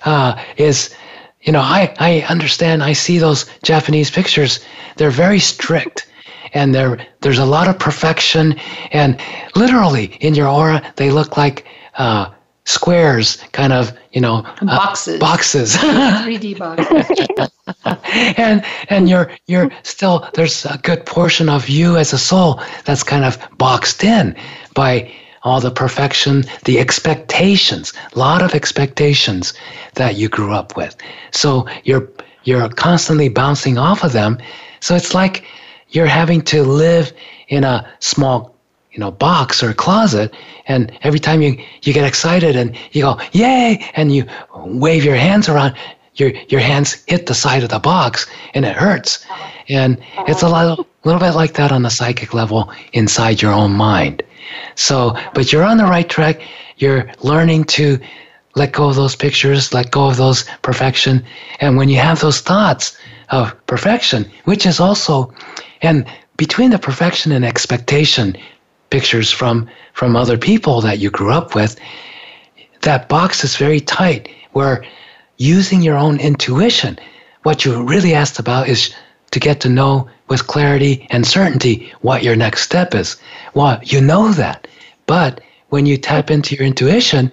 [0.05, 0.93] uh, is
[1.41, 4.59] you know I, I understand i see those japanese pictures
[4.97, 6.07] they're very strict
[6.55, 8.55] and there there's a lot of perfection.
[8.91, 9.19] And
[9.55, 11.65] literally in your aura they look like
[11.97, 12.31] uh,
[12.65, 15.19] squares kind of you know uh, Boxes.
[15.19, 15.75] boxes.
[15.77, 17.49] 3D boxes
[18.37, 23.03] and and you're you're still there's a good portion of you as a soul that's
[23.03, 24.35] kind of boxed in
[24.73, 25.11] by
[25.43, 29.53] all the perfection the expectations a lot of expectations
[29.93, 30.95] that you grew up with.
[31.31, 32.09] So you're
[32.43, 34.37] you're constantly bouncing off of them.
[34.79, 35.43] So it's like
[35.95, 37.13] you're having to live
[37.47, 38.55] in a small
[38.91, 40.33] you know box or closet
[40.67, 43.83] and every time you you get excited and you go yay!
[43.95, 45.75] and you wave your hands around
[46.15, 49.25] your your hands hit the side of the box and it hurts.
[49.29, 49.51] Uh-huh.
[49.67, 53.71] And it's a little, little bit like that on the psychic level inside your own
[53.71, 54.23] mind.
[54.75, 56.41] So but you're on the right track.
[56.77, 57.99] You're learning to
[58.55, 61.23] let go of those pictures let go of those perfection.
[61.59, 62.97] And when you have those thoughts
[63.29, 65.33] of perfection which is also
[65.81, 66.05] and
[66.37, 68.35] between the perfection and expectation
[68.89, 71.79] pictures from from other people that you grew up with
[72.81, 74.85] that box is very tight where
[75.37, 76.97] using your own intuition
[77.43, 78.93] what you really asked about is
[79.31, 83.17] to get to know with clarity and certainty what your next step is.
[83.53, 84.67] Well you know that
[85.07, 87.31] but when you tap into your intuition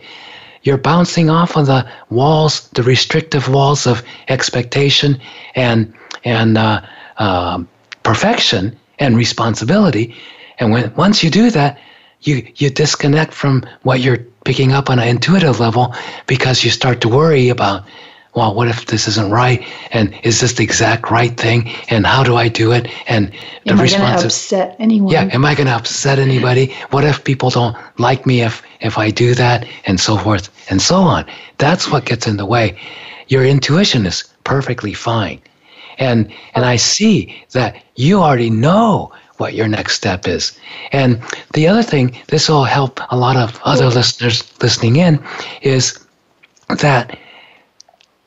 [0.63, 5.21] you're bouncing off of the walls the restrictive walls of expectation
[5.55, 5.93] and
[6.25, 6.81] and uh,
[7.19, 7.69] um
[8.03, 10.15] perfection and responsibility
[10.59, 11.79] and when once you do that
[12.21, 15.95] you you disconnect from what you're picking up on an intuitive level
[16.27, 17.85] because you start to worry about
[18.35, 19.63] well, what if this isn't right?
[19.91, 21.71] And is this the exact right thing?
[21.91, 22.89] And how do I do it?
[23.07, 23.31] And
[23.67, 25.13] the Am I going response to upset anyone?
[25.13, 26.75] yeah, am I going to upset anybody?
[26.91, 30.81] What if people don't like me if if I do that, and so forth and
[30.81, 31.27] so on?
[31.59, 32.79] That's what gets in the way.
[33.29, 35.41] Your intuition is perfectly fine,
[35.99, 40.59] and and I see that you already know what your next step is.
[40.93, 41.21] And
[41.55, 45.23] the other thing, this will help a lot of other listeners listening in,
[45.63, 45.99] is
[46.79, 47.19] that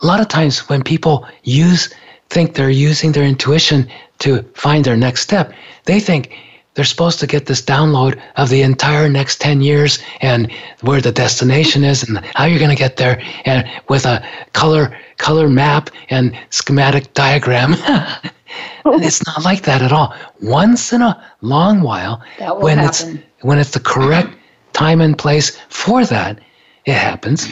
[0.02, 1.94] a lot of times when people use
[2.30, 3.88] think they're using their intuition
[4.20, 5.54] to find their next step,
[5.86, 6.36] they think
[6.74, 10.52] they're supposed to get this download of the entire next 10 years and
[10.82, 14.22] where the destination is and how you're going to get there and with a
[14.54, 17.74] color color map and schematic diagram.
[18.86, 20.14] it's not like that at all.
[20.42, 22.22] Once in a long while
[22.60, 23.18] when happen.
[23.18, 24.30] it's when it's the correct
[24.74, 26.40] time and place for that,
[26.86, 27.48] it happens.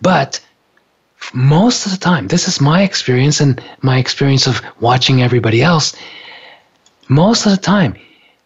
[0.00, 0.40] But
[1.32, 5.94] most of the time, this is my experience and my experience of watching everybody else.
[7.08, 7.94] Most of the time,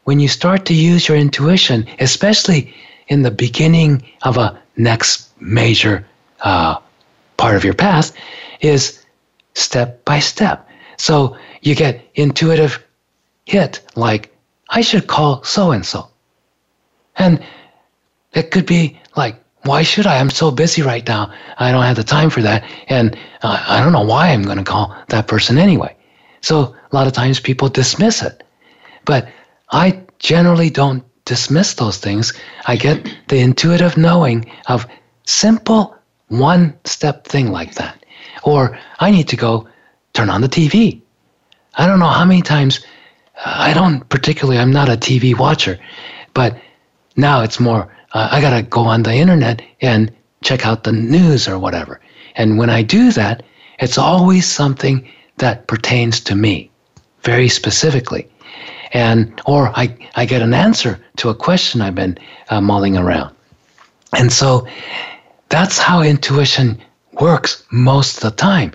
[0.04, 2.72] when you start to use your intuition, especially
[3.08, 6.06] in the beginning of a next major
[6.40, 6.76] uh,
[7.36, 8.12] part of your path,
[8.66, 9.04] is
[9.54, 10.68] step by step.
[10.96, 12.82] So you get intuitive
[13.44, 14.34] hit like,
[14.70, 16.08] I should call so and so.
[17.16, 17.42] And
[18.32, 20.18] it could be like, why should I?
[20.18, 21.32] I'm so busy right now.
[21.58, 22.64] I don't have the time for that.
[22.88, 25.96] And uh, I don't know why I'm going to call that person anyway.
[26.40, 28.44] So a lot of times people dismiss it.
[29.04, 29.28] But
[29.70, 32.32] I generally don't dismiss those things.
[32.66, 34.86] I get the intuitive knowing of
[35.24, 35.96] simple
[36.28, 38.04] one step thing like that.
[38.46, 39.68] Or I need to go
[40.14, 41.02] turn on the TV.
[41.74, 42.80] I don't know how many times,
[43.44, 45.78] I don't particularly, I'm not a TV watcher,
[46.32, 46.56] but
[47.16, 50.92] now it's more, uh, I got to go on the internet and check out the
[50.92, 52.00] news or whatever.
[52.36, 53.42] And when I do that,
[53.80, 55.06] it's always something
[55.38, 56.70] that pertains to me
[57.22, 58.28] very specifically.
[58.92, 62.16] And, or I, I get an answer to a question I've been
[62.48, 63.34] uh, mulling around.
[64.16, 64.66] And so
[65.48, 66.80] that's how intuition
[67.20, 68.72] works most of the time.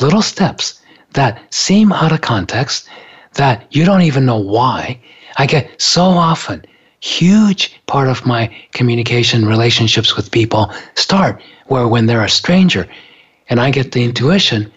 [0.00, 0.80] Little steps
[1.12, 2.88] that seem out of context,
[3.34, 4.98] that you don't even know why.
[5.36, 6.64] I get so often,
[7.00, 12.88] huge part of my communication relationships with people start where when they're a stranger
[13.48, 14.70] and I get the intuition,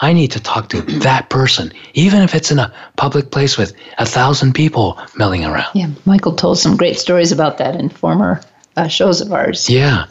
[0.00, 3.74] I need to talk to that person, even if it's in a public place with
[3.98, 5.74] a thousand people milling around.
[5.74, 8.40] Yeah, Michael told some great stories about that in former
[8.76, 9.68] uh, shows of ours.
[9.68, 10.06] Yeah.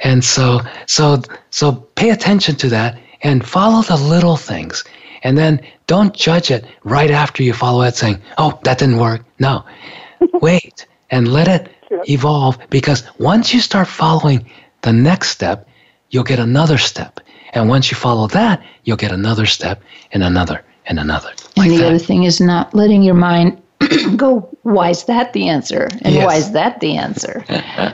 [0.00, 4.84] And so so so pay attention to that and follow the little things.
[5.22, 9.22] And then don't judge it right after you follow it saying, "Oh, that didn't work."
[9.38, 9.64] No.
[10.40, 11.70] Wait and let it
[12.08, 14.44] evolve because once you start following
[14.82, 15.68] the next step,
[16.10, 17.20] you'll get another step.
[17.52, 19.82] And once you follow that, you'll get another step
[20.12, 21.32] and another and another.
[21.56, 23.60] And the other thing is not letting your mind
[24.16, 25.88] go, why is that the answer?
[26.02, 26.24] And Yes.
[26.24, 27.44] why is that the answer?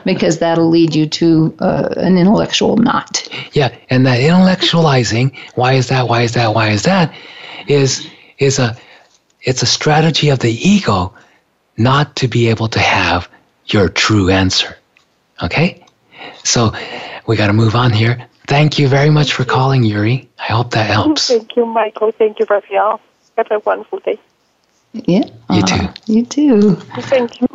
[0.04, 3.28] because that'll lead you to uh, an intellectual knot.
[3.52, 7.14] Yeah, and that intellectualizing, why is that, why is that, why is that,
[7.66, 8.08] is
[8.38, 8.76] is a
[9.42, 11.14] it's a strategy of the ego
[11.76, 13.28] not to be able to have
[13.66, 14.76] your true answer.
[15.42, 15.84] Okay?
[16.44, 16.72] So
[17.26, 18.26] we got to move on here.
[18.46, 20.28] Thank you very much for calling, Yuri.
[20.38, 21.28] I hope that helps.
[21.28, 22.12] Thank you, Michael.
[22.12, 23.00] Thank you, Raphael.
[23.36, 24.18] Have a wonderful day.
[24.92, 25.24] Yeah.
[25.50, 26.12] You uh, too.
[26.12, 26.74] You too.
[26.76, 27.48] Thank you.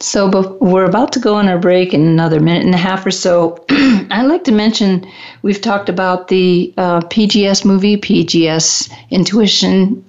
[0.00, 3.04] So bef- we're about to go on our break in another minute and a half
[3.04, 3.64] or so.
[3.70, 5.06] I'd like to mention
[5.42, 10.04] we've talked about the uh, PGS movie, PGS Intuition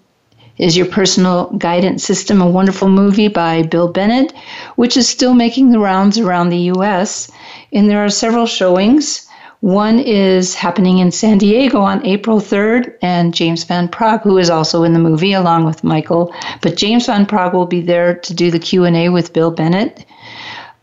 [0.60, 4.34] is Your Personal Guidance System, a wonderful movie by Bill Bennett,
[4.76, 7.32] which is still making the rounds around the U.S.
[7.72, 9.29] And there are several showings.
[9.62, 14.50] One is happening in San Diego on April 3rd, and James Van Praagh, who is
[14.50, 18.34] also in the movie along with Michael, but James Van Praagh will be there to
[18.34, 20.06] do the Q&A with Bill Bennett.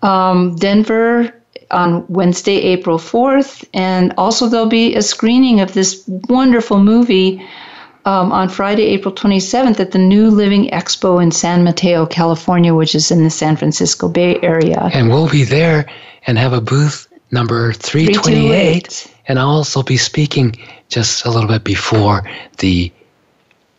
[0.03, 1.33] Um, Denver
[1.71, 7.43] on Wednesday, April 4th, and also there'll be a screening of this wonderful movie
[8.05, 12.95] um, on Friday, April 27th at the New Living Expo in San Mateo, California, which
[12.95, 14.91] is in the San Francisco Bay Area.
[14.93, 15.87] And we'll be there
[16.27, 19.13] and have a booth number 328.
[19.29, 20.55] And I'll also be speaking
[20.89, 22.93] just a little bit before the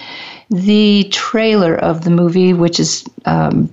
[0.50, 3.68] the trailer of the movie, which is um,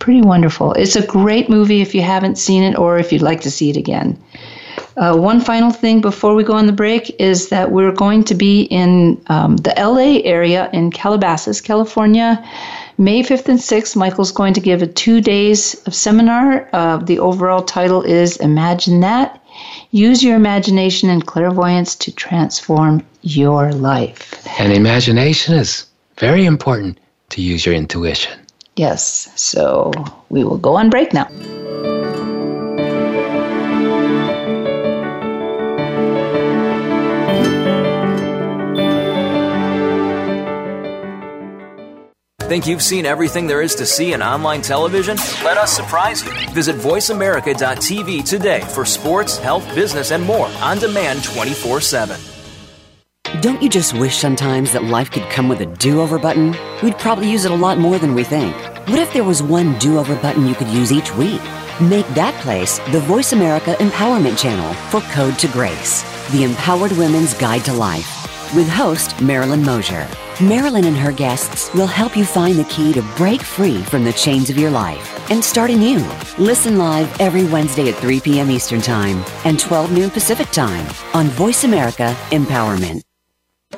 [0.00, 0.72] pretty wonderful.
[0.72, 3.70] It's a great movie if you haven't seen it or if you'd like to see
[3.70, 4.20] it again.
[4.96, 8.34] Uh, one final thing before we go on the break is that we're going to
[8.34, 12.42] be in um, the LA area in Calabasas, California,
[12.96, 13.94] May 5th and 6th.
[13.94, 16.68] Michael's going to give a two days of seminar.
[16.72, 19.42] Uh, the overall title is Imagine That.
[19.90, 24.46] Use your imagination and clairvoyance to transform your life.
[24.58, 25.86] And imagination is
[26.16, 26.98] very important
[27.30, 28.38] to use your intuition.
[28.76, 29.92] Yes, so
[30.30, 31.28] we will go on break now.
[42.46, 45.16] Think you've seen everything there is to see in online television?
[45.42, 46.30] Let us surprise you.
[46.50, 52.20] Visit VoiceAmerica.tv today for sports, health, business, and more on demand 24 7.
[53.40, 56.54] Don't you just wish sometimes that life could come with a do over button?
[56.84, 58.54] We'd probably use it a lot more than we think.
[58.88, 61.42] What if there was one do over button you could use each week?
[61.80, 67.34] Make that place the Voice America Empowerment Channel for Code to Grace, the empowered women's
[67.34, 68.54] guide to life.
[68.54, 70.08] With host Marilyn Mosier.
[70.40, 74.12] Marilyn and her guests will help you find the key to break free from the
[74.12, 76.04] chains of your life and start anew.
[76.36, 78.50] Listen live every Wednesday at 3 p.m.
[78.50, 83.00] Eastern Time and 12 noon Pacific Time on Voice America Empowerment.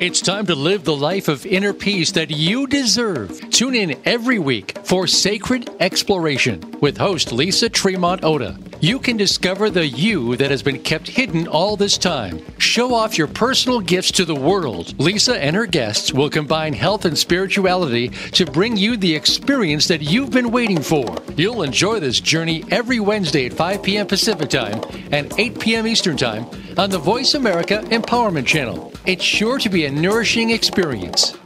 [0.00, 3.50] It's time to live the life of inner peace that you deserve.
[3.50, 8.58] Tune in every week for Sacred Exploration with host Lisa Tremont Oda.
[8.80, 12.40] You can discover the you that has been kept hidden all this time.
[12.58, 14.96] Show off your personal gifts to the world.
[15.00, 20.02] Lisa and her guests will combine health and spirituality to bring you the experience that
[20.02, 21.16] you've been waiting for.
[21.34, 24.06] You'll enjoy this journey every Wednesday at 5 p.m.
[24.06, 25.88] Pacific Time and 8 p.m.
[25.88, 28.92] Eastern Time on the Voice America Empowerment Channel.
[29.06, 31.36] It's sure to be a nourishing experience.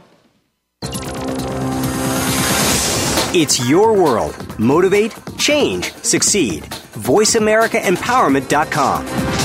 [3.35, 4.59] It's your world.
[4.59, 6.67] Motivate, change, succeed.
[6.93, 9.43] VoiceAmericaEmpowerment.com.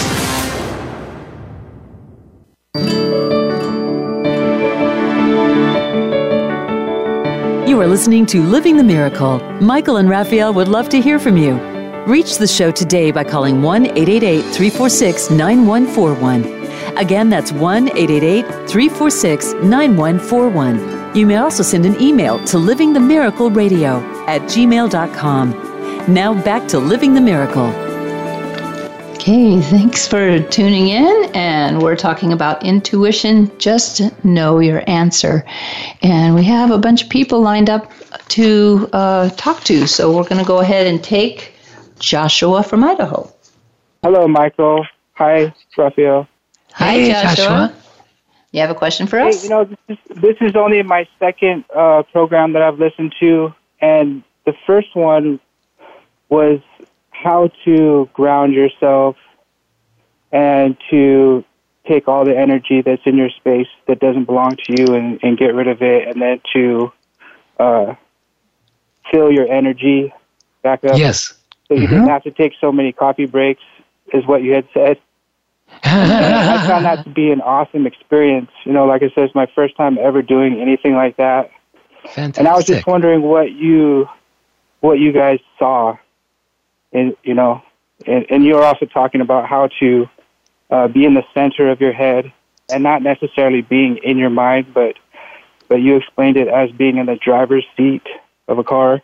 [7.69, 9.39] You are listening to Living the Miracle.
[9.61, 11.55] Michael and Raphael would love to hear from you.
[12.07, 16.97] Reach the show today by calling 1 888 346 9141.
[16.97, 21.15] Again, that's 1 888 346 9141.
[21.15, 25.53] You may also send an email to livingthemiracle.radio at gmail.com.
[26.09, 27.67] Now back to Living the Miracle.
[29.13, 31.31] Okay, thanks for tuning in.
[31.35, 33.53] And we're talking about intuition.
[33.59, 35.45] Just know your answer.
[36.01, 37.93] And we have a bunch of people lined up
[38.29, 39.87] to uh, talk to.
[39.87, 41.53] So we're going to go ahead and take
[41.99, 43.31] Joshua from Idaho.
[44.03, 44.87] Hello, Michael.
[45.13, 46.27] Hi, Raphael.
[46.73, 47.37] Hi, Hey, Joshua.
[47.37, 47.75] Joshua.
[48.53, 49.35] You have a question for us?
[49.35, 49.45] Hey, us?
[49.45, 53.53] you know, this is, this is only my second uh, program that I've listened to,
[53.83, 55.39] and the first one
[56.29, 56.61] was
[57.11, 59.17] how to ground yourself
[60.31, 61.45] and to
[61.87, 65.39] take all the energy that's in your space that doesn't belong to you and, and
[65.39, 66.93] get rid of it, and then to
[67.59, 67.95] uh,
[69.11, 70.13] fill your energy
[70.63, 70.99] back up.
[70.99, 71.35] Yes.
[71.67, 73.63] So you didn't have to take so many coffee breaks,
[74.13, 74.99] is what you had said.
[75.83, 78.51] I found that to be an awesome experience.
[78.65, 81.51] You know, like I said, it's my first time ever doing anything like that.
[82.05, 82.39] Fantastic.
[82.39, 84.09] And I was just wondering what you
[84.81, 85.97] what you guys saw,
[86.93, 87.63] and you know,
[88.07, 90.09] and, and you were also talking about how to
[90.71, 92.33] uh, be in the center of your head
[92.71, 94.97] and not necessarily being in your mind, but
[95.69, 98.07] but you explained it as being in the driver's seat
[98.49, 99.03] of a car.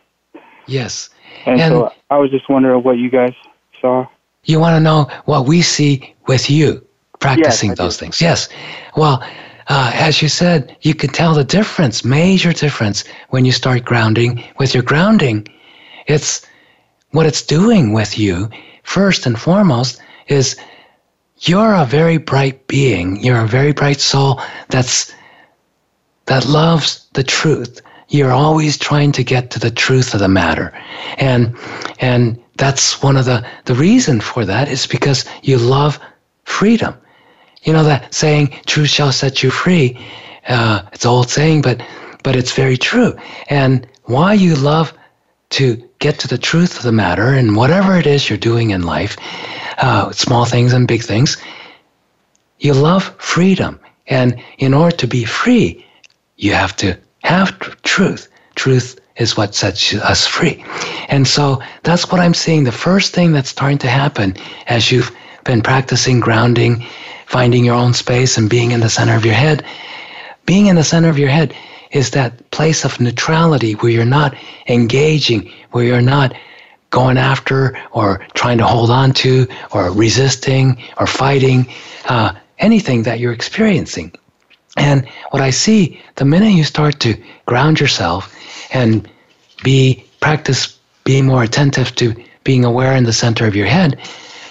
[0.65, 1.09] Yes.
[1.45, 3.33] And, And- so I was just wondering what you guys
[3.81, 4.07] saw.
[4.45, 6.85] You want to know what we see with you
[7.19, 8.21] practicing Yes, those things.
[8.21, 8.47] Yes.
[8.95, 9.23] Well,
[9.67, 14.43] uh, as you said, you can tell the difference, major difference, when you start grounding.
[14.59, 15.47] With your grounding,
[16.05, 16.45] it's
[17.15, 18.49] what it's doing with you,
[18.83, 20.57] first and foremost, is
[21.39, 23.23] you're a very bright being.
[23.23, 25.13] You're a very bright soul that's
[26.25, 27.81] that loves the truth.
[28.09, 30.73] You're always trying to get to the truth of the matter.
[31.17, 31.55] And
[31.99, 35.99] and that's one of the the reason for that is because you love
[36.43, 36.95] freedom.
[37.63, 39.97] You know that saying, "Truth shall set you free."
[40.47, 41.81] Uh, it's an old saying, but
[42.23, 43.15] but it's very true.
[43.49, 44.93] And why you love
[45.51, 48.83] to get to the truth of the matter and whatever it is you're doing in
[48.83, 49.17] life,
[49.77, 51.37] uh, small things and big things,
[52.59, 53.79] you love freedom.
[54.07, 55.85] And in order to be free,
[56.37, 58.29] you have to have tr- truth.
[58.55, 60.63] Truth is what sets us free.
[61.09, 62.63] And so that's what I'm seeing.
[62.63, 64.35] The first thing that's starting to happen
[64.67, 65.11] as you've
[65.43, 66.85] been practicing grounding,
[67.25, 69.63] finding your own space, and being in the center of your head,
[70.45, 71.55] being in the center of your head
[71.91, 74.35] is that place of neutrality where you're not
[74.67, 76.33] engaging, where you're not
[76.89, 81.67] going after or trying to hold on to or resisting or fighting
[82.05, 84.11] uh, anything that you're experiencing.
[84.77, 88.33] And what I see, the minute you start to ground yourself
[88.73, 89.09] and
[89.63, 93.99] be practice being more attentive to being aware in the center of your head,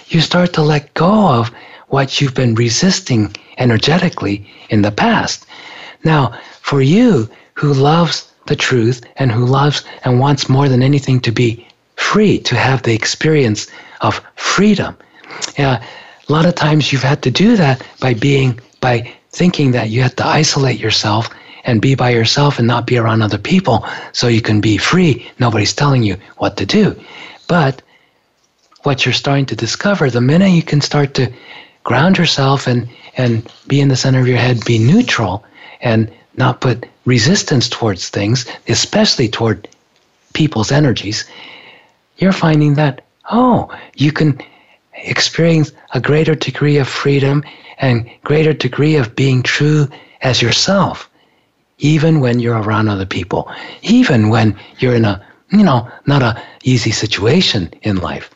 [0.07, 1.51] you start to let go of
[1.87, 5.45] what you've been resisting energetically in the past.
[6.03, 11.19] Now, for you who loves the truth and who loves and wants more than anything
[11.19, 13.67] to be free, to have the experience
[14.01, 14.97] of freedom,
[15.59, 15.85] yeah,
[16.27, 20.01] a lot of times you've had to do that by being, by thinking that you
[20.01, 21.29] have to isolate yourself
[21.65, 25.29] and be by yourself and not be around other people so you can be free.
[25.37, 26.99] Nobody's telling you what to do.
[27.47, 27.83] But
[28.81, 31.31] what you're starting to discover, the minute you can start to
[31.83, 35.45] ground yourself and, and be in the center of your head, be neutral,
[35.79, 39.67] and not put resistance towards things, especially toward
[40.33, 41.25] people's energies,
[42.17, 44.41] you're finding that, oh, you can
[44.93, 47.43] experience a greater degree of freedom
[47.77, 49.87] and greater degree of being true
[50.21, 51.09] as yourself,
[51.77, 56.41] even when you're around other people, even when you're in a, you know, not a
[56.63, 58.29] easy situation in life.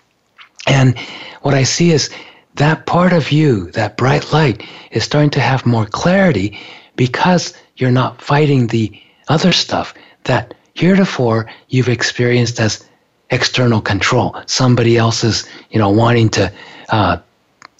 [0.67, 0.97] And
[1.41, 2.09] what I see is
[2.55, 6.57] that part of you, that bright light, is starting to have more clarity
[6.95, 8.91] because you're not fighting the
[9.29, 9.93] other stuff
[10.25, 12.85] that heretofore you've experienced as
[13.29, 14.35] external control.
[14.45, 16.51] Somebody else's, you know, wanting to
[16.89, 17.17] uh,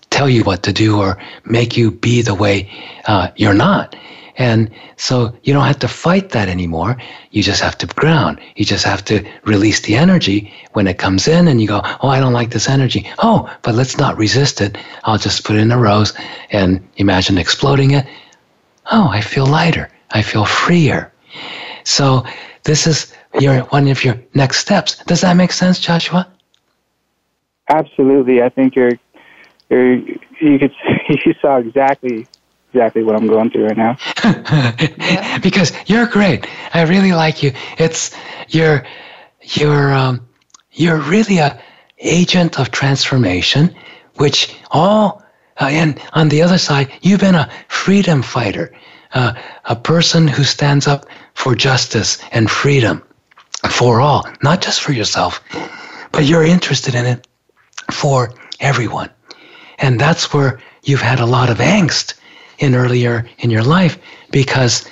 [0.10, 2.70] tell you what to do or make you be the way
[3.06, 3.96] uh, you're not.
[4.38, 6.96] And so you don't have to fight that anymore.
[7.32, 8.40] You just have to ground.
[8.56, 12.08] You just have to release the energy when it comes in and you go, oh,
[12.08, 13.06] I don't like this energy.
[13.20, 14.78] Oh, but let's not resist it.
[15.04, 16.14] I'll just put it in a rose
[16.52, 18.06] and imagine exploding it.
[18.92, 19.90] Oh, I feel lighter.
[20.12, 21.12] I feel freer.
[21.84, 22.26] So
[22.64, 24.98] this is your one of your next steps.
[25.06, 26.28] Does that make sense, Joshua?
[27.70, 28.42] Absolutely.
[28.42, 28.94] I think you're,
[29.70, 30.74] you're you could
[31.26, 32.28] you saw exactly
[32.74, 33.98] exactly what I'm going through right now.
[35.42, 36.48] because you're great.
[36.74, 37.52] I really like you.
[37.78, 38.16] It's
[38.50, 38.86] you're
[39.42, 40.28] you're um,
[40.72, 41.62] you're really a
[42.00, 43.76] agent of transformation,
[44.16, 45.24] which all
[45.60, 48.74] uh, and on the other side, you've been a freedom fighter,
[49.14, 49.34] uh,
[49.66, 53.04] a person who stands up for justice and freedom
[53.70, 55.42] for all, not just for yourself,
[56.12, 57.28] but you're interested in it
[57.92, 59.10] for everyone.
[59.80, 62.14] And that's where you've had a lot of angst
[62.60, 63.98] in earlier in your life
[64.32, 64.88] because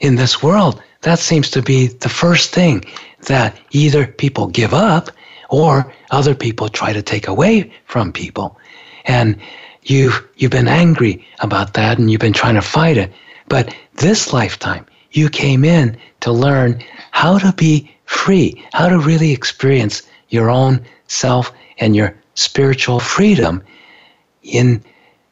[0.00, 2.84] in this world, that seems to be the first thing
[3.26, 5.10] that either people give up
[5.48, 8.58] or other people try to take away from people.
[9.04, 9.36] And
[9.82, 13.12] you've, you've been angry about that and you've been trying to fight it.
[13.48, 19.32] But this lifetime, you came in to learn how to be free, how to really
[19.32, 23.62] experience your own self and your spiritual freedom
[24.42, 24.82] in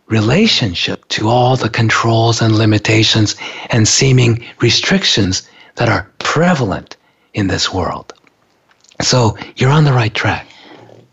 [0.07, 3.37] relationship to all the controls and limitations
[3.71, 6.97] and seeming restrictions that are prevalent
[7.35, 8.13] in this world.
[9.01, 10.47] So you're on the right track.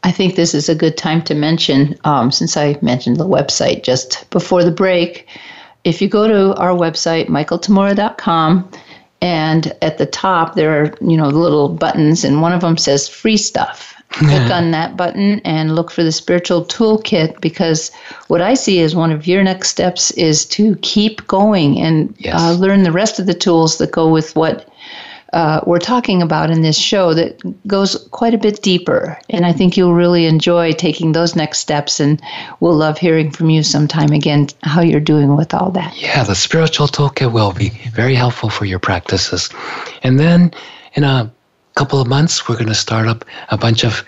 [0.04, 3.84] I think this is a good time to mention, um, since I mentioned the website
[3.84, 5.28] just before the break.
[5.84, 8.70] If you go to our website, michaeltamura.com,
[9.20, 13.08] and at the top there are you know little buttons, and one of them says
[13.08, 17.92] free stuff click on that button and look for the spiritual toolkit because
[18.28, 22.40] what I see as one of your next steps is to keep going and yes.
[22.40, 24.70] uh, learn the rest of the tools that go with what
[25.38, 29.20] uh, we're talking about in this show that goes quite a bit deeper.
[29.30, 32.00] And I think you'll really enjoy taking those next steps.
[32.00, 32.20] And
[32.60, 35.96] we'll love hearing from you sometime again how you're doing with all that.
[35.96, 39.52] Yeah, the spiritual toolkit will be very helpful for your practices.
[40.02, 40.56] And then
[40.96, 41.32] in a
[41.76, 44.04] couple of months, we're going to start up a bunch of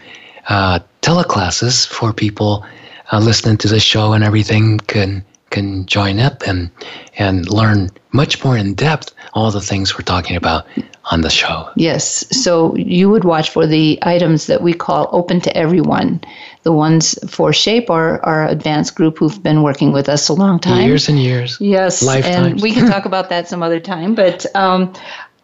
[0.47, 2.65] uh, teleclasses for people
[3.11, 6.69] uh, listening to the show and everything can can join up and
[7.17, 10.65] and learn much more in depth all the things we're talking about
[11.05, 11.69] on the show.
[11.75, 12.25] Yes.
[12.35, 16.21] So you would watch for the items that we call open to everyone.
[16.63, 20.59] The ones for Shape are our advanced group who've been working with us a long
[20.59, 20.87] time.
[20.87, 21.57] Years and years.
[21.59, 22.01] Yes.
[22.03, 22.53] Lifetimes.
[22.53, 24.13] And we can talk about that some other time.
[24.13, 24.93] But um,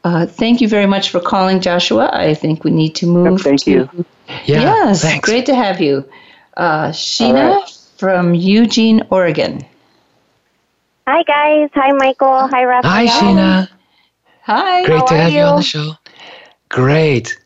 [0.03, 2.11] uh, thank you very much for calling, Joshua.
[2.13, 3.41] I think we need to move.
[3.41, 4.05] thank to, you.
[4.45, 5.27] Yeah, yes, thanks.
[5.27, 6.07] great to have you.
[6.55, 7.77] Uh, Sheena right.
[7.97, 9.65] from Eugene, Oregon.
[11.07, 11.69] Hi, guys.
[11.73, 12.47] Hi, Michael.
[12.47, 12.91] Hi, Raphael.
[12.91, 13.69] Hi, Sheena.
[14.45, 14.85] Hi.
[14.85, 15.39] Great How to have you?
[15.39, 15.93] you on the show.
[16.69, 17.39] Great.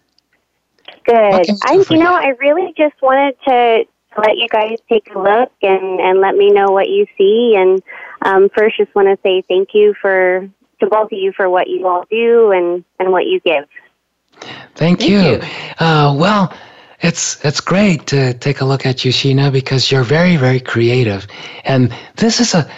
[1.06, 1.16] Good.
[1.64, 3.86] I, you know, I really just wanted to
[4.18, 7.56] let you guys take a look and, and let me know what you see.
[7.56, 7.82] And
[8.22, 10.50] um, first, just want to say thank you for
[10.82, 13.66] to both of you for what you all do and, and what you give.
[14.76, 15.20] Thank, Thank you.
[15.20, 15.41] you.
[15.80, 16.54] Uh, well,
[17.02, 21.28] it's it's great to take a look at you, Sheena, because you're very, very creative,
[21.64, 22.70] and this is a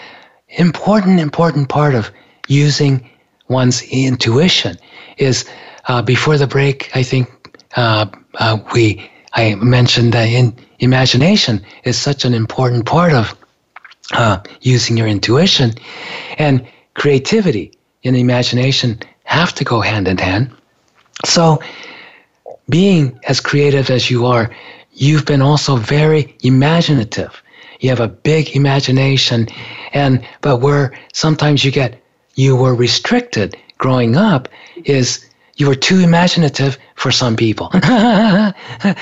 [0.50, 2.12] important, important part of
[2.48, 3.11] using
[3.52, 4.78] one's intuition.
[5.18, 5.46] Is
[5.88, 7.30] uh, before the break, I think
[7.76, 8.06] uh,
[8.40, 13.36] uh, we I mentioned that in imagination is such an important part of
[14.14, 15.74] uh, using your intuition,
[16.38, 17.72] and creativity
[18.04, 20.52] and imagination have to go hand in hand.
[21.26, 21.62] So
[22.70, 24.50] being as creative as you are,
[24.94, 27.42] you've been also very imaginative.
[27.80, 29.48] You have a big imagination,
[29.94, 32.01] and but where sometimes you get
[32.42, 34.50] you were restricted growing up
[34.86, 35.24] is
[35.58, 37.70] you were too imaginative for some people,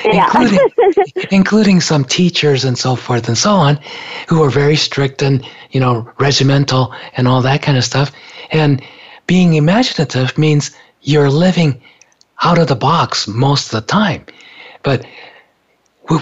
[0.04, 0.60] including
[1.32, 3.80] including some teachers and so forth and so on,
[4.28, 8.12] who were very strict and you know regimental and all that kind of stuff.
[8.52, 8.82] And
[9.26, 10.72] being imaginative means
[11.02, 11.82] you're living
[12.44, 14.26] out of the box most of the time.
[14.84, 15.06] But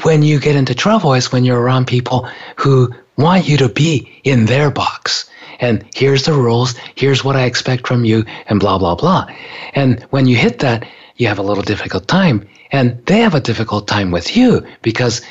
[0.03, 4.22] when you get into trouble is when you're around people who want you to be
[4.24, 5.28] in their box.
[5.59, 9.27] And here's the rules, here's what I expect from you, and blah, blah, blah.
[9.73, 10.87] And when you hit that,
[11.17, 12.47] you have a little difficult time.
[12.71, 15.21] And they have a difficult time with you because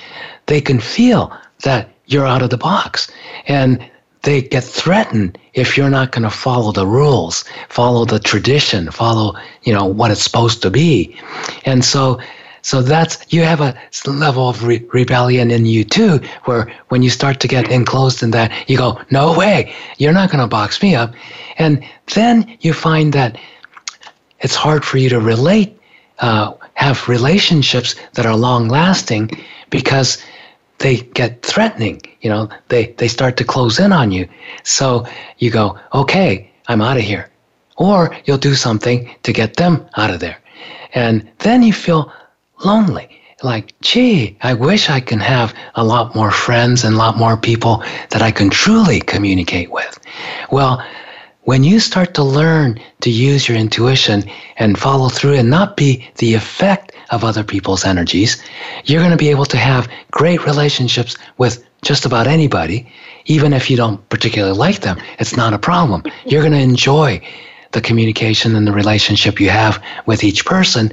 [0.46, 3.10] they can feel that you're out of the box.
[3.46, 3.90] And
[4.22, 9.36] they get threatened if you're not going to follow the rules, follow the tradition, follow,
[9.62, 11.16] you know, what it's supposed to be.
[11.64, 12.20] And so,
[12.66, 13.76] so that's, you have a
[14.08, 18.32] level of re- rebellion in you too, where when you start to get enclosed in
[18.32, 21.14] that, you go, no way, you're not going to box me up.
[21.58, 21.84] And
[22.16, 23.38] then you find that
[24.40, 25.80] it's hard for you to relate,
[26.18, 29.30] uh, have relationships that are long lasting
[29.70, 30.20] because
[30.78, 32.02] they get threatening.
[32.20, 34.28] You know, they, they start to close in on you.
[34.64, 35.06] So
[35.38, 37.30] you go, okay, I'm out of here.
[37.76, 40.38] Or you'll do something to get them out of there.
[40.94, 42.12] And then you feel
[42.64, 43.20] lonely.
[43.42, 47.36] Like, gee, I wish I can have a lot more friends and a lot more
[47.36, 49.98] people that I can truly communicate with.
[50.50, 50.82] Well,
[51.42, 54.24] when you start to learn to use your intuition
[54.56, 58.42] and follow through and not be the effect of other people's energies,
[58.84, 62.90] you're going to be able to have great relationships with just about anybody,
[63.26, 64.98] even if you don't particularly like them.
[65.20, 66.02] It's not a problem.
[66.26, 67.20] You're going to enjoy
[67.72, 70.92] the communication and the relationship you have with each person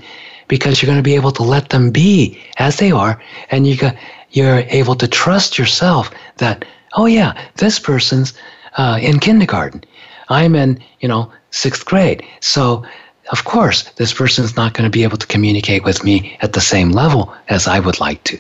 [0.54, 3.76] because you're going to be able to let them be as they are and you
[3.76, 3.95] got,
[4.30, 8.34] you're able to trust yourself that oh yeah this person's
[8.78, 9.84] uh, in kindergarten
[10.30, 12.84] i'm in you know sixth grade so
[13.32, 16.54] of course, this person is not going to be able to communicate with me at
[16.54, 18.38] the same level as I would like to.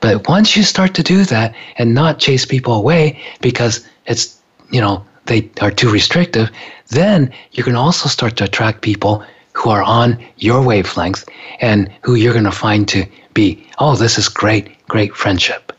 [0.00, 4.40] But once you start to do that and not chase people away because it's,
[4.70, 6.48] you know, they are too restrictive,
[6.88, 9.24] then you can also start to attract people
[9.54, 11.26] who are on your wavelength
[11.60, 15.72] and who you're going to find to be, oh, this is great, great friendship.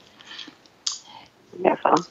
[1.60, 2.06] Wonderful.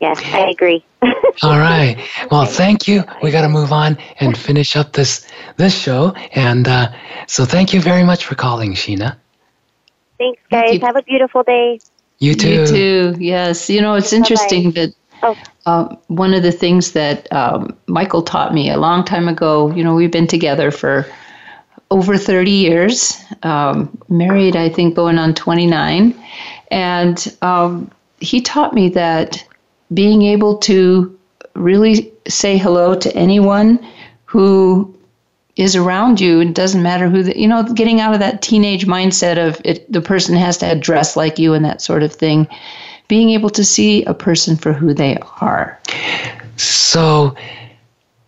[0.00, 0.84] Yes, I agree.
[1.42, 1.96] All right.
[2.30, 3.04] Well, thank you.
[3.22, 5.26] We got to move on and finish up this
[5.56, 6.12] this show.
[6.34, 6.92] And uh,
[7.28, 9.16] so, thank you very much for calling, Sheena.
[10.18, 10.70] Thanks, guys.
[10.70, 11.78] Thank Have a beautiful day.
[12.18, 12.50] You too.
[12.50, 13.16] You too.
[13.18, 13.70] Yes.
[13.70, 14.86] You know, it's interesting Bye-bye.
[14.86, 14.94] that.
[15.22, 15.38] Oh.
[15.64, 19.84] Uh, one of the things that um, Michael taught me a long time ago, you
[19.84, 21.06] know, we've been together for
[21.90, 26.20] over 30 years, um, married, I think, going on 29.
[26.70, 29.46] And um, he taught me that
[29.92, 31.18] being able to
[31.54, 33.78] really say hello to anyone
[34.24, 34.96] who
[35.56, 38.86] is around you it doesn't matter who the, you know getting out of that teenage
[38.86, 42.48] mindset of it the person has to dress like you and that sort of thing
[43.08, 45.78] being able to see a person for who they are
[46.56, 47.34] so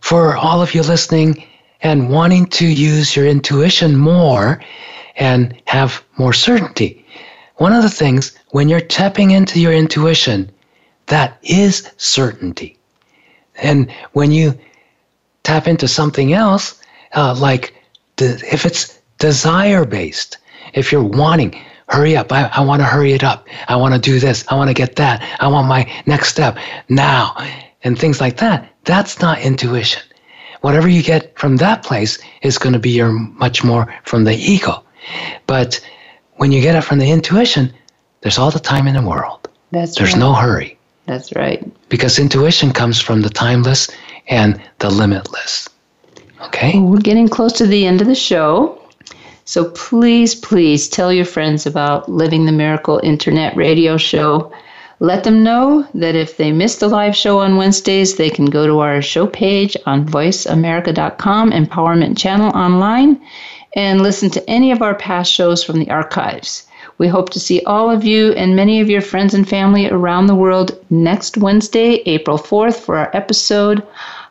[0.01, 1.45] for all of you listening
[1.83, 4.61] and wanting to use your intuition more
[5.17, 7.05] and have more certainty
[7.57, 10.51] one of the things when you're tapping into your intuition
[11.07, 12.79] that is certainty.
[13.57, 14.59] And when you
[15.43, 16.81] tap into something else,
[17.13, 17.75] uh, like
[18.19, 20.39] if it's desire based,
[20.73, 21.61] if you're wanting,
[21.95, 24.55] hurry up, I, I want to hurry it up, I want to do this, I
[24.55, 27.35] want to get that, I want my next step now,
[27.83, 30.03] and things like that, that's not intuition.
[30.61, 34.35] Whatever you get from that place is going to be your much more from the
[34.35, 34.83] ego.
[35.47, 35.79] But
[36.37, 37.73] when you get it from the intuition,
[38.23, 39.49] there's all the time in the world.
[39.71, 40.21] That's there's right.
[40.21, 40.79] no hurry.
[41.07, 41.63] That's right.
[41.91, 43.91] Because intuition comes from the timeless
[44.29, 45.69] and the limitless.
[46.41, 46.79] Okay?
[46.79, 48.81] Well, we're getting close to the end of the show.
[49.47, 54.51] So please, please tell your friends about Living the Miracle Internet Radio Show.
[55.01, 58.67] Let them know that if they missed the live show on Wednesdays, they can go
[58.67, 63.21] to our show page on voiceamerica.com, Empowerment Channel online,
[63.77, 66.67] and listen to any of our past shows from the archives.
[66.97, 70.27] We hope to see all of you and many of your friends and family around
[70.27, 73.83] the world next Wednesday, April 4th, for our episode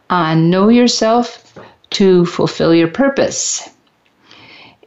[0.09, 1.53] on Know Yourself
[1.91, 3.69] to Fulfill Your Purpose.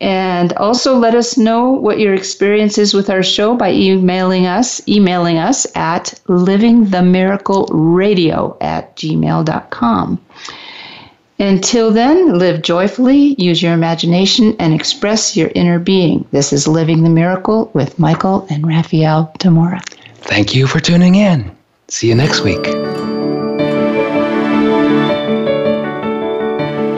[0.01, 4.87] And also let us know what your experience is with our show by emailing us,
[4.87, 10.21] emailing us at livingthemiracleradio at gmail.com.
[11.39, 16.27] Until then, live joyfully, use your imagination, and express your inner being.
[16.31, 19.83] This is Living the Miracle with Michael and Raphael Tamura.
[20.23, 21.55] Thank you for tuning in.
[21.89, 22.65] See you next week.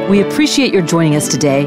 [0.09, 1.67] We appreciate your joining us today.